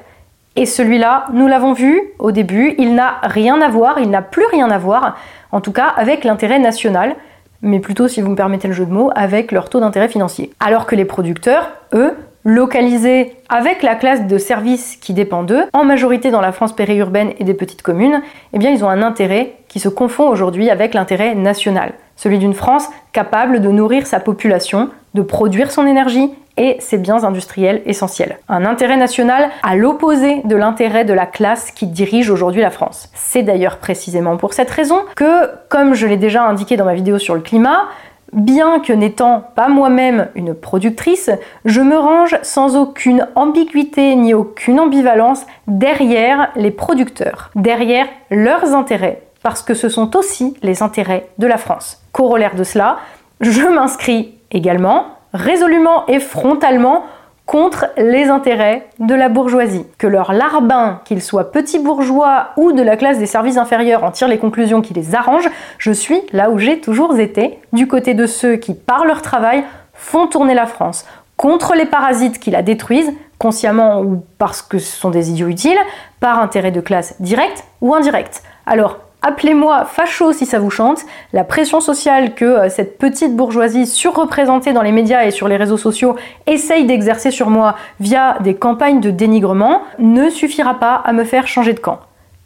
[0.57, 4.47] Et celui-là, nous l'avons vu au début, il n'a rien à voir, il n'a plus
[4.47, 5.17] rien à voir,
[5.53, 7.17] en tout cas avec l'intérêt national,
[7.63, 10.53] mais plutôt, si vous me permettez le jeu de mots, avec leur taux d'intérêt financier.
[10.61, 12.15] Alors que les producteurs, eux,
[12.47, 17.33] localisés avec la classe de services qui dépend d'eux, en majorité dans la France périurbaine
[17.39, 18.23] et des petites communes,
[18.53, 22.89] eh ils ont un intérêt qui se confond aujourd'hui avec l'intérêt national, celui d'une France
[23.13, 28.39] capable de nourrir sa population, de produire son énergie et ses biens industriels essentiels.
[28.49, 33.11] Un intérêt national à l'opposé de l'intérêt de la classe qui dirige aujourd'hui la France.
[33.15, 37.19] C'est d'ailleurs précisément pour cette raison que, comme je l'ai déjà indiqué dans ma vidéo
[37.19, 37.89] sur le climat,
[38.33, 41.31] Bien que n'étant pas moi-même une productrice,
[41.65, 49.23] je me range sans aucune ambiguïté ni aucune ambivalence derrière les producteurs, derrière leurs intérêts,
[49.43, 52.03] parce que ce sont aussi les intérêts de la France.
[52.13, 52.99] Corollaire de cela,
[53.41, 57.05] je m'inscris également résolument et frontalement
[57.47, 59.87] contre les intérêts de la bourgeoisie.
[59.99, 64.11] Que leur larbin, qu'ils soient petits bourgeois ou de la classe des services inférieurs, en
[64.11, 68.15] tire les conclusions qui les arrangent, je suis là où j'ai toujours été, du côté
[68.15, 72.63] de ceux qui, par leur travail, font tourner la France, contre les parasites qui la
[72.63, 75.79] détruisent, consciemment ou parce que ce sont des idiots utiles,
[76.21, 78.43] par intérêt de classe direct ou indirect.
[78.67, 81.01] Alors, Appelez-moi facho si ça vous chante.
[81.33, 85.57] La pression sociale que euh, cette petite bourgeoisie surreprésentée dans les médias et sur les
[85.57, 91.13] réseaux sociaux essaye d'exercer sur moi via des campagnes de dénigrement ne suffira pas à
[91.13, 92.01] me faire changer de camp.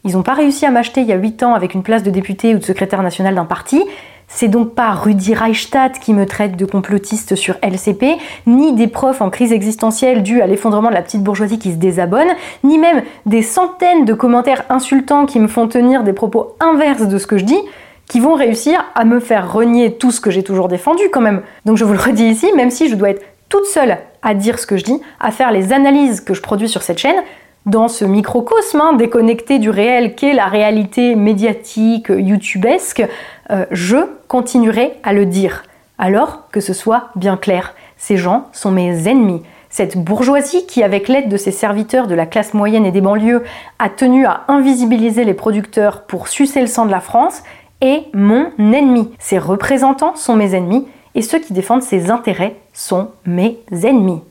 [0.05, 2.11] Ils n'ont pas réussi à m'acheter il y a 8 ans avec une place de
[2.11, 3.85] député ou de secrétaire national d'un parti.
[4.33, 8.17] C'est donc pas Rudi Reichstadt qui me traite de complotiste sur LCP,
[8.47, 11.77] ni des profs en crise existentielle due à l'effondrement de la petite bourgeoisie qui se
[11.77, 12.29] désabonne,
[12.63, 17.19] ni même des centaines de commentaires insultants qui me font tenir des propos inverses de
[17.19, 17.61] ce que je dis,
[18.07, 21.43] qui vont réussir à me faire renier tout ce que j'ai toujours défendu quand même.
[21.65, 24.59] Donc je vous le redis ici, même si je dois être toute seule à dire
[24.59, 27.23] ce que je dis, à faire les analyses que je produis sur cette chaîne,
[27.67, 33.07] dans ce microcosme hein, déconnecté du réel qu'est la réalité médiatique youtubesque,
[33.51, 33.99] euh, je
[34.29, 35.65] continuerai à le dire.
[35.99, 39.43] Alors que ce soit bien clair, ces gens sont mes ennemis.
[39.69, 43.45] Cette bourgeoisie qui, avec l'aide de ses serviteurs de la classe moyenne et des banlieues,
[43.79, 47.43] a tenu à invisibiliser les producteurs pour sucer le sang de la France,
[47.81, 49.11] est mon ennemi.
[49.19, 54.23] Ses représentants sont mes ennemis et ceux qui défendent ses intérêts sont mes ennemis.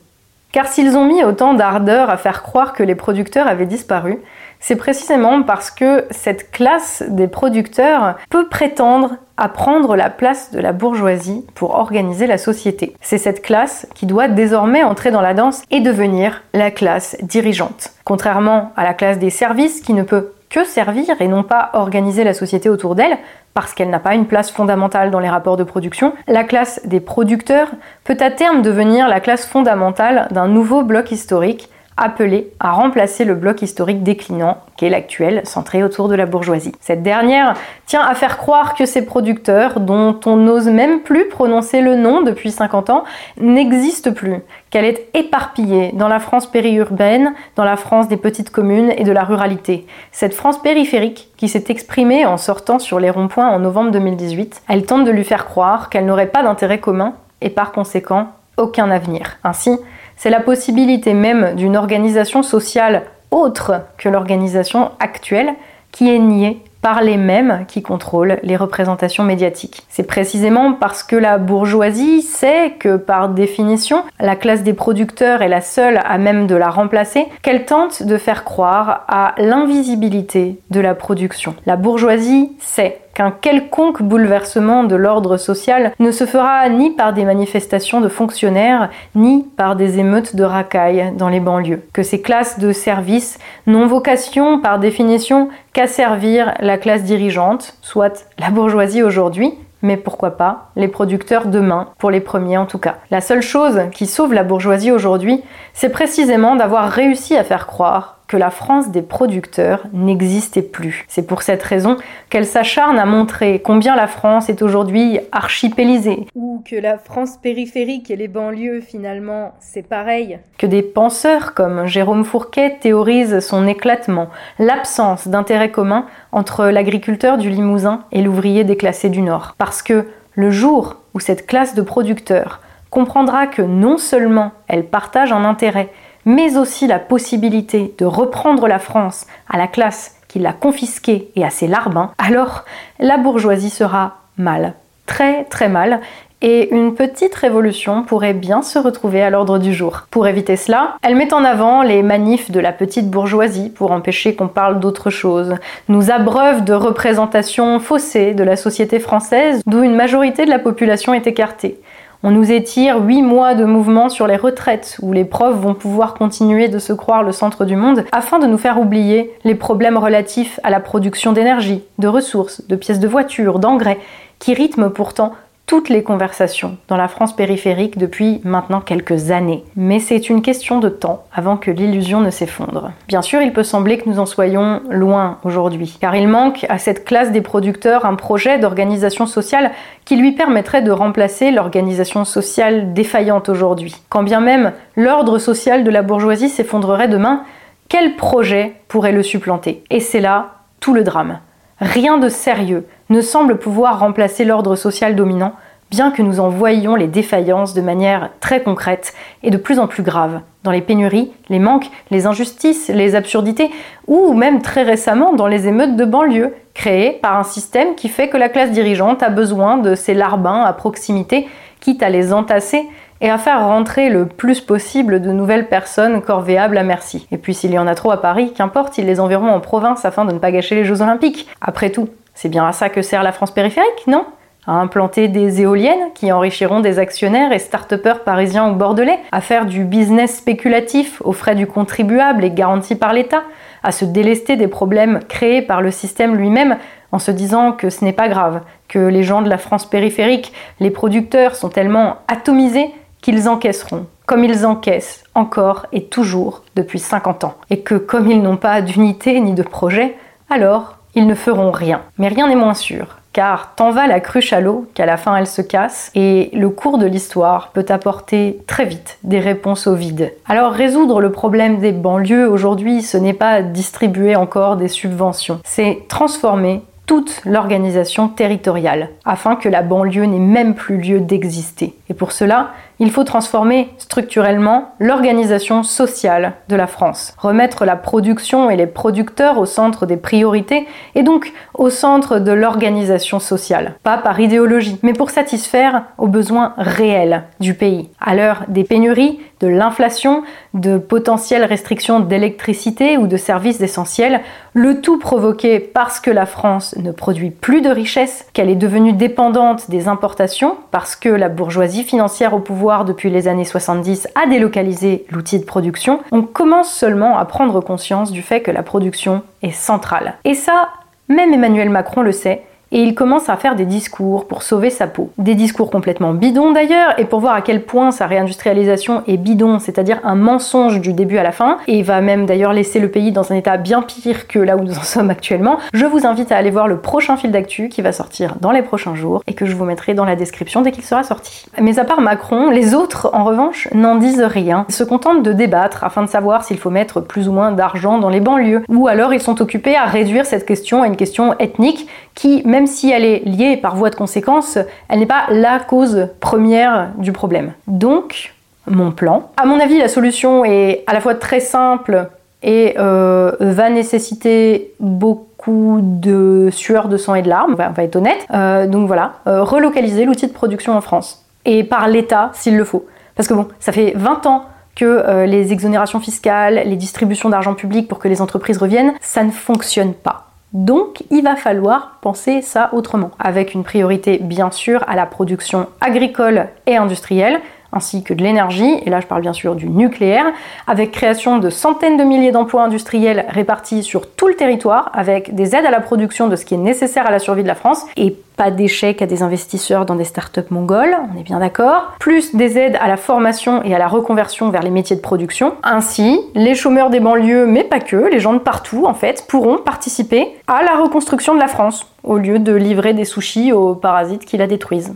[0.52, 4.18] Car s'ils ont mis autant d'ardeur à faire croire que les producteurs avaient disparu,
[4.58, 10.60] c'est précisément parce que cette classe des producteurs peut prétendre à prendre la place de
[10.60, 12.94] la bourgeoisie pour organiser la société.
[13.00, 17.92] C'est cette classe qui doit désormais entrer dans la danse et devenir la classe dirigeante.
[18.04, 22.24] Contrairement à la classe des services qui ne peut que servir et non pas organiser
[22.24, 23.16] la société autour d'elle,
[23.54, 27.00] parce qu'elle n'a pas une place fondamentale dans les rapports de production, la classe des
[27.00, 27.70] producteurs
[28.04, 31.70] peut à terme devenir la classe fondamentale d'un nouveau bloc historique
[32.00, 36.72] appelé à remplacer le bloc historique déclinant qu'est l'actuel, centré autour de la bourgeoisie.
[36.80, 37.54] Cette dernière
[37.86, 42.22] tient à faire croire que ces producteurs, dont on n'ose même plus prononcer le nom
[42.22, 43.04] depuis 50 ans,
[43.38, 44.36] n'existent plus,
[44.70, 49.12] qu'elle est éparpillée dans la France périurbaine, dans la France des petites communes et de
[49.12, 49.86] la ruralité.
[50.12, 54.86] Cette France périphérique qui s'est exprimée en sortant sur les ronds-points en novembre 2018, elle
[54.86, 59.38] tente de lui faire croire qu'elle n'aurait pas d'intérêt commun et par conséquent aucun avenir.
[59.42, 59.78] Ainsi,
[60.20, 65.54] c'est la possibilité même d'une organisation sociale autre que l'organisation actuelle
[65.92, 69.82] qui est niée par les mêmes qui contrôlent les représentations médiatiques.
[69.88, 75.48] C'est précisément parce que la bourgeoisie sait que par définition, la classe des producteurs est
[75.48, 80.80] la seule à même de la remplacer, qu'elle tente de faire croire à l'invisibilité de
[80.80, 81.54] la production.
[81.64, 83.00] La bourgeoisie sait
[83.30, 89.42] quelconque bouleversement de l'ordre social ne se fera ni par des manifestations de fonctionnaires, ni
[89.56, 91.82] par des émeutes de racailles dans les banlieues.
[91.92, 98.26] Que ces classes de service n'ont vocation, par définition, qu'à servir la classe dirigeante, soit
[98.38, 99.52] la bourgeoisie aujourd'hui,
[99.82, 102.96] mais pourquoi pas les producteurs demain, pour les premiers en tout cas.
[103.10, 105.42] La seule chose qui sauve la bourgeoisie aujourd'hui,
[105.72, 111.04] c'est précisément d'avoir réussi à faire croire que la France des producteurs n'existait plus.
[111.08, 111.96] C'est pour cette raison
[112.28, 118.08] qu'elle s'acharne à montrer combien la France est aujourd'hui archipélisée, ou que la France périphérique
[118.08, 124.28] et les banlieues finalement c'est pareil, que des penseurs comme Jérôme Fourquet théorisent son éclatement,
[124.60, 129.56] l'absence d'intérêt commun entre l'agriculteur du Limousin et l'ouvrier déclassé du Nord.
[129.58, 132.60] Parce que le jour où cette classe de producteurs
[132.90, 135.90] comprendra que non seulement elle partage un intérêt,
[136.30, 141.44] mais aussi la possibilité de reprendre la France à la classe qu'il l'a confisqué et
[141.44, 142.64] à ses larbins, alors
[143.00, 144.74] la bourgeoisie sera mal,
[145.06, 146.00] très très mal,
[146.40, 150.06] et une petite révolution pourrait bien se retrouver à l'ordre du jour.
[150.10, 154.36] Pour éviter cela, elle met en avant les manifs de la petite bourgeoisie pour empêcher
[154.36, 155.56] qu'on parle d'autre chose,
[155.88, 161.12] nous abreuve de représentations faussées de la société française d'où une majorité de la population
[161.12, 161.78] est écartée.
[162.22, 166.12] On nous étire huit mois de mouvement sur les retraites, où les profs vont pouvoir
[166.12, 169.96] continuer de se croire le centre du monde, afin de nous faire oublier les problèmes
[169.96, 173.98] relatifs à la production d'énergie, de ressources, de pièces de voiture, d'engrais,
[174.38, 175.32] qui rythment pourtant
[175.70, 179.62] toutes les conversations dans la France périphérique depuis maintenant quelques années.
[179.76, 182.90] Mais c'est une question de temps avant que l'illusion ne s'effondre.
[183.06, 186.78] Bien sûr, il peut sembler que nous en soyons loin aujourd'hui, car il manque à
[186.78, 189.70] cette classe des producteurs un projet d'organisation sociale
[190.04, 193.94] qui lui permettrait de remplacer l'organisation sociale défaillante aujourd'hui.
[194.08, 197.44] Quand bien même l'ordre social de la bourgeoisie s'effondrerait demain,
[197.88, 199.84] quel projet pourrait le supplanter?
[199.88, 201.38] Et c'est là tout le drame.
[201.80, 205.54] Rien de sérieux ne semble pouvoir remplacer l'ordre social dominant,
[205.90, 209.86] bien que nous en voyions les défaillances de manière très concrète et de plus en
[209.86, 213.70] plus grave, dans les pénuries, les manques, les injustices, les absurdités,
[214.06, 218.28] ou même très récemment dans les émeutes de banlieue, créées par un système qui fait
[218.28, 221.48] que la classe dirigeante a besoin de ces larbins à proximité,
[221.80, 222.86] quitte à les entasser
[223.20, 227.26] et à faire rentrer le plus possible de nouvelles personnes corvéables à merci.
[227.30, 230.04] Et puis s'il y en a trop à Paris, qu'importe, ils les enverront en province
[230.04, 231.48] afin de ne pas gâcher les Jeux Olympiques.
[231.60, 234.24] Après tout, c'est bien à ça que sert la France périphérique, non?
[234.66, 239.66] À implanter des éoliennes qui enrichiront des actionnaires et start parisiens ou bordelais, à faire
[239.66, 243.42] du business spéculatif aux frais du contribuable et garanti par l'État,
[243.82, 246.76] à se délester des problèmes créés par le système lui-même
[247.12, 250.52] en se disant que ce n'est pas grave, que les gens de la France périphérique,
[250.78, 252.92] les producteurs sont tellement atomisés
[253.22, 258.42] qu'ils encaisseront, comme ils encaissent encore et toujours depuis 50 ans, et que comme ils
[258.42, 260.16] n'ont pas d'unité ni de projet,
[260.48, 262.02] alors ils ne feront rien.
[262.18, 265.36] Mais rien n'est moins sûr, car tant va la cruche à l'eau qu'à la fin
[265.36, 269.94] elle se casse, et le cours de l'histoire peut apporter très vite des réponses au
[269.94, 270.32] vide.
[270.46, 276.04] Alors résoudre le problème des banlieues aujourd'hui, ce n'est pas distribuer encore des subventions, c'est
[276.08, 281.96] transformer toute l'organisation territoriale, afin que la banlieue n'ait même plus lieu d'exister.
[282.08, 282.70] Et pour cela,
[283.00, 289.58] il faut transformer structurellement l'organisation sociale de la France, remettre la production et les producteurs
[289.58, 295.14] au centre des priorités et donc au centre de l'organisation sociale, pas par idéologie, mais
[295.14, 298.10] pour satisfaire aux besoins réels du pays.
[298.20, 300.42] À l'heure des pénuries, de l'inflation,
[300.72, 304.40] de potentielles restrictions d'électricité ou de services essentiels,
[304.72, 309.12] le tout provoqué parce que la France ne produit plus de richesses, qu'elle est devenue
[309.12, 314.46] dépendante des importations, parce que la bourgeoisie financière au pouvoir depuis les années 70 à
[314.46, 319.42] délocaliser l'outil de production, on commence seulement à prendre conscience du fait que la production
[319.62, 320.34] est centrale.
[320.44, 320.88] Et ça,
[321.28, 322.62] même Emmanuel Macron le sait,
[322.92, 325.30] et il commence à faire des discours pour sauver sa peau.
[325.38, 329.78] Des discours complètement bidons d'ailleurs, et pour voir à quel point sa réindustrialisation est bidon,
[329.78, 333.32] c'est-à-dire un mensonge du début à la fin, et va même d'ailleurs laisser le pays
[333.32, 336.52] dans un état bien pire que là où nous en sommes actuellement, je vous invite
[336.52, 339.54] à aller voir le prochain fil d'actu qui va sortir dans les prochains jours, et
[339.54, 341.66] que je vous mettrai dans la description dès qu'il sera sorti.
[341.80, 344.84] Mais à part Macron, les autres, en revanche, n'en disent rien.
[344.88, 348.18] Ils se contentent de débattre afin de savoir s'il faut mettre plus ou moins d'argent
[348.18, 351.56] dans les banlieues, ou alors ils sont occupés à réduire cette question à une question
[351.58, 354.78] ethnique qui, même si elle est liée par voie de conséquence,
[355.08, 357.72] elle n'est pas la cause première du problème.
[357.86, 358.54] Donc,
[358.86, 359.50] mon plan.
[359.56, 362.28] À mon avis, la solution est à la fois très simple
[362.62, 368.16] et euh, va nécessiter beaucoup de sueur de sang et de larmes, on va, être
[368.16, 368.46] honnête.
[368.52, 371.44] Euh, donc voilà, euh, relocaliser l'outil de production en France.
[371.64, 373.06] Et par l'État s'il le faut.
[373.36, 374.64] Parce que bon, ça fait 20 ans
[374.96, 379.50] que les exonérations fiscales, les distributions d'argent public pour que les entreprises reviennent, ça ne
[379.50, 380.49] fonctionne pas.
[380.72, 385.88] Donc il va falloir penser ça autrement, avec une priorité bien sûr à la production
[386.00, 387.60] agricole et industrielle,
[387.92, 390.46] ainsi que de l'énergie, et là je parle bien sûr du nucléaire,
[390.86, 395.74] avec création de centaines de milliers d'emplois industriels répartis sur tout le territoire, avec des
[395.74, 398.06] aides à la production de ce qui est nécessaire à la survie de la France,
[398.16, 402.54] et pas d'échecs à des investisseurs dans des startups mongoles, on est bien d'accord, plus
[402.54, 405.74] des aides à la formation et à la reconversion vers les métiers de production.
[405.82, 409.78] Ainsi, les chômeurs des banlieues, mais pas que, les gens de partout en fait, pourront
[409.78, 414.44] participer à la reconstruction de la France, au lieu de livrer des sushis aux parasites
[414.44, 415.14] qui la détruisent.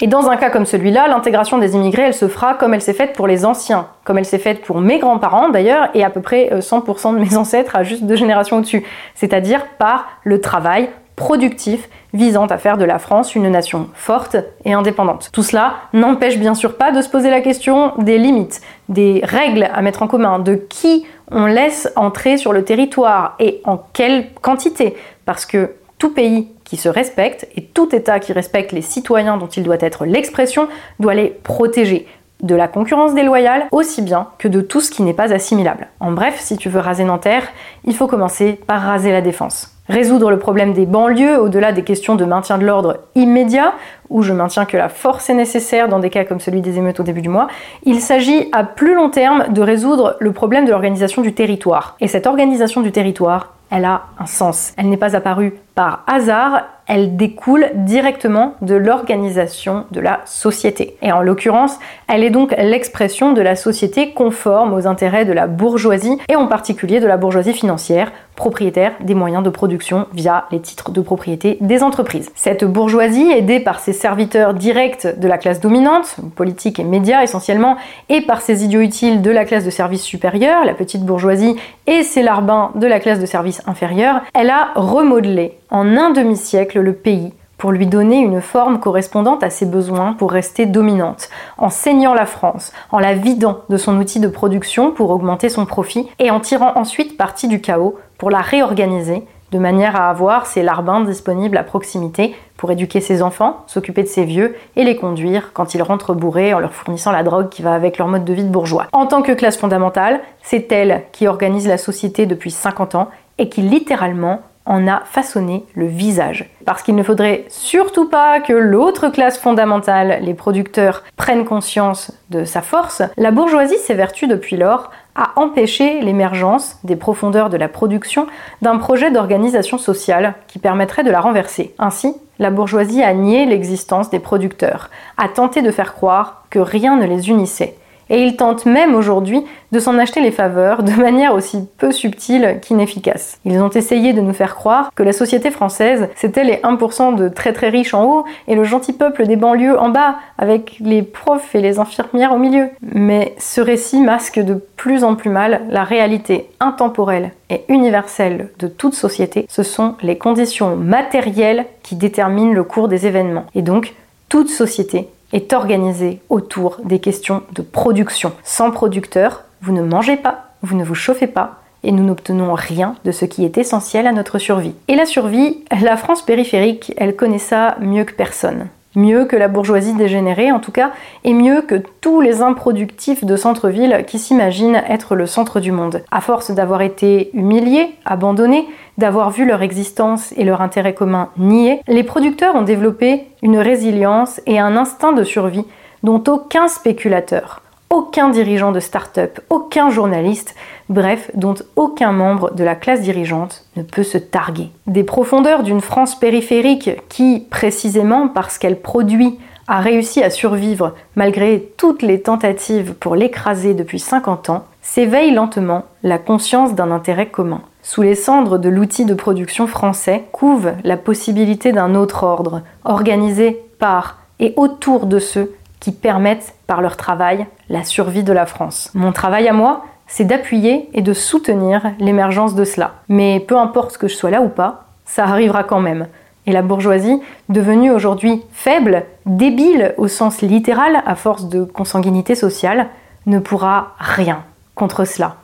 [0.00, 2.94] Et dans un cas comme celui-là, l'intégration des immigrés, elle se fera comme elle s'est
[2.94, 6.22] faite pour les anciens, comme elle s'est faite pour mes grands-parents d'ailleurs, et à peu
[6.22, 8.84] près 100% euh, de mes ancêtres à juste deux générations au-dessus,
[9.14, 14.72] c'est-à-dire par le travail productif visant à faire de la France une nation forte et
[14.72, 15.28] indépendante.
[15.32, 19.68] Tout cela n'empêche bien sûr pas de se poser la question des limites, des règles
[19.72, 24.32] à mettre en commun, de qui on laisse entrer sur le territoire et en quelle
[24.40, 29.36] quantité, parce que tout pays qui se respecte et tout État qui respecte les citoyens
[29.36, 30.68] dont il doit être l'expression
[31.00, 32.06] doit les protéger
[32.40, 35.88] de la concurrence déloyale aussi bien que de tout ce qui n'est pas assimilable.
[36.00, 37.46] En bref, si tu veux raser Nanterre,
[37.84, 39.76] il faut commencer par raser la défense.
[39.90, 43.74] Résoudre le problème des banlieues au-delà des questions de maintien de l'ordre immédiat,
[44.08, 47.00] où je maintiens que la force est nécessaire dans des cas comme celui des émeutes
[47.00, 47.48] au début du mois,
[47.82, 51.96] il s'agit à plus long terme de résoudre le problème de l'organisation du territoire.
[52.00, 54.74] Et cette organisation du territoire, elle a un sens.
[54.76, 60.94] Elle n'est pas apparue par hasard, elle découle directement de l'organisation de la société.
[61.00, 65.46] Et en l'occurrence, elle est donc l'expression de la société conforme aux intérêts de la
[65.46, 70.60] bourgeoisie, et en particulier de la bourgeoisie financière, propriétaire des moyens de production via les
[70.60, 72.30] titres de propriété des entreprises.
[72.34, 77.76] Cette bourgeoisie, aidée par ses serviteurs directs de la classe dominante, politique et médias essentiellement,
[78.10, 82.02] et par ses idiots utiles de la classe de service supérieure, la petite bourgeoisie, et
[82.02, 86.92] ses larbins de la classe de service inférieure, elle a remodelé en un demi-siècle le
[86.92, 91.28] pays pour lui donner une forme correspondante à ses besoins pour rester dominante,
[91.58, 95.64] en saignant la France, en la vidant de son outil de production pour augmenter son
[95.64, 99.22] profit, et en tirant ensuite parti du chaos pour la réorganiser
[99.52, 104.08] de manière à avoir ses larbins disponibles à proximité pour éduquer ses enfants, s'occuper de
[104.08, 107.62] ses vieux et les conduire quand ils rentrent bourrés en leur fournissant la drogue qui
[107.62, 108.86] va avec leur mode de vie de bourgeois.
[108.92, 113.08] En tant que classe fondamentale, c'est elle qui organise la société depuis 50 ans
[113.38, 116.50] et qui littéralement en a façonné le visage.
[116.64, 122.44] Parce qu'il ne faudrait surtout pas que l'autre classe fondamentale, les producteurs, prennent conscience de
[122.44, 128.26] sa force, la bourgeoisie s'évertue depuis lors à empêcher l'émergence des profondeurs de la production
[128.62, 131.74] d'un projet d'organisation sociale qui permettrait de la renverser.
[131.78, 136.96] Ainsi, la bourgeoisie a nié l'existence des producteurs, a tenté de faire croire que rien
[136.96, 137.76] ne les unissait
[138.10, 139.42] et ils tentent même aujourd'hui
[139.72, 143.38] de s'en acheter les faveurs de manière aussi peu subtile qu'inefficace.
[143.44, 147.28] Ils ont essayé de nous faire croire que la société française, c'était les 1% de
[147.28, 151.02] très très riches en haut et le gentil peuple des banlieues en bas, avec les
[151.02, 152.68] profs et les infirmières au milieu.
[152.82, 158.68] Mais ce récit masque de plus en plus mal la réalité intemporelle et universelle de
[158.68, 159.46] toute société.
[159.48, 163.46] Ce sont les conditions matérielles qui déterminent le cours des événements.
[163.54, 163.94] Et donc,
[164.28, 168.32] toute société est organisée autour des questions de production.
[168.44, 172.94] Sans producteur, vous ne mangez pas, vous ne vous chauffez pas, et nous n'obtenons rien
[173.04, 174.74] de ce qui est essentiel à notre survie.
[174.88, 179.48] Et la survie, la France périphérique, elle connaît ça mieux que personne mieux que la
[179.48, 180.92] bourgeoisie dégénérée en tout cas,
[181.24, 186.02] et mieux que tous les improductifs de centre-ville qui s'imaginent être le centre du monde.
[186.10, 188.66] À force d'avoir été humiliés, abandonnés,
[188.98, 194.40] d'avoir vu leur existence et leur intérêt commun niés, les producteurs ont développé une résilience
[194.46, 195.64] et un instinct de survie
[196.02, 197.61] dont aucun spéculateur,
[197.92, 200.54] aucun dirigeant de start-up, aucun journaliste,
[200.88, 204.70] bref, dont aucun membre de la classe dirigeante ne peut se targuer.
[204.86, 209.38] Des profondeurs d'une France périphérique qui, précisément parce qu'elle produit,
[209.68, 215.84] a réussi à survivre malgré toutes les tentatives pour l'écraser depuis 50 ans, s'éveille lentement
[216.02, 217.60] la conscience d'un intérêt commun.
[217.82, 223.62] Sous les cendres de l'outil de production français couve la possibilité d'un autre ordre, organisé
[223.78, 228.88] par et autour de ceux qui permettent par leur travail la survie de la France.
[228.94, 232.92] Mon travail à moi, c'est d'appuyer et de soutenir l'émergence de cela.
[233.08, 236.06] Mais peu importe que je sois là ou pas, ça arrivera quand même.
[236.46, 242.86] Et la bourgeoisie, devenue aujourd'hui faible, débile au sens littéral à force de consanguinité sociale,
[243.26, 244.44] ne pourra rien
[244.76, 245.34] contre cela.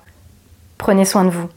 [0.76, 1.48] Prenez soin de vous.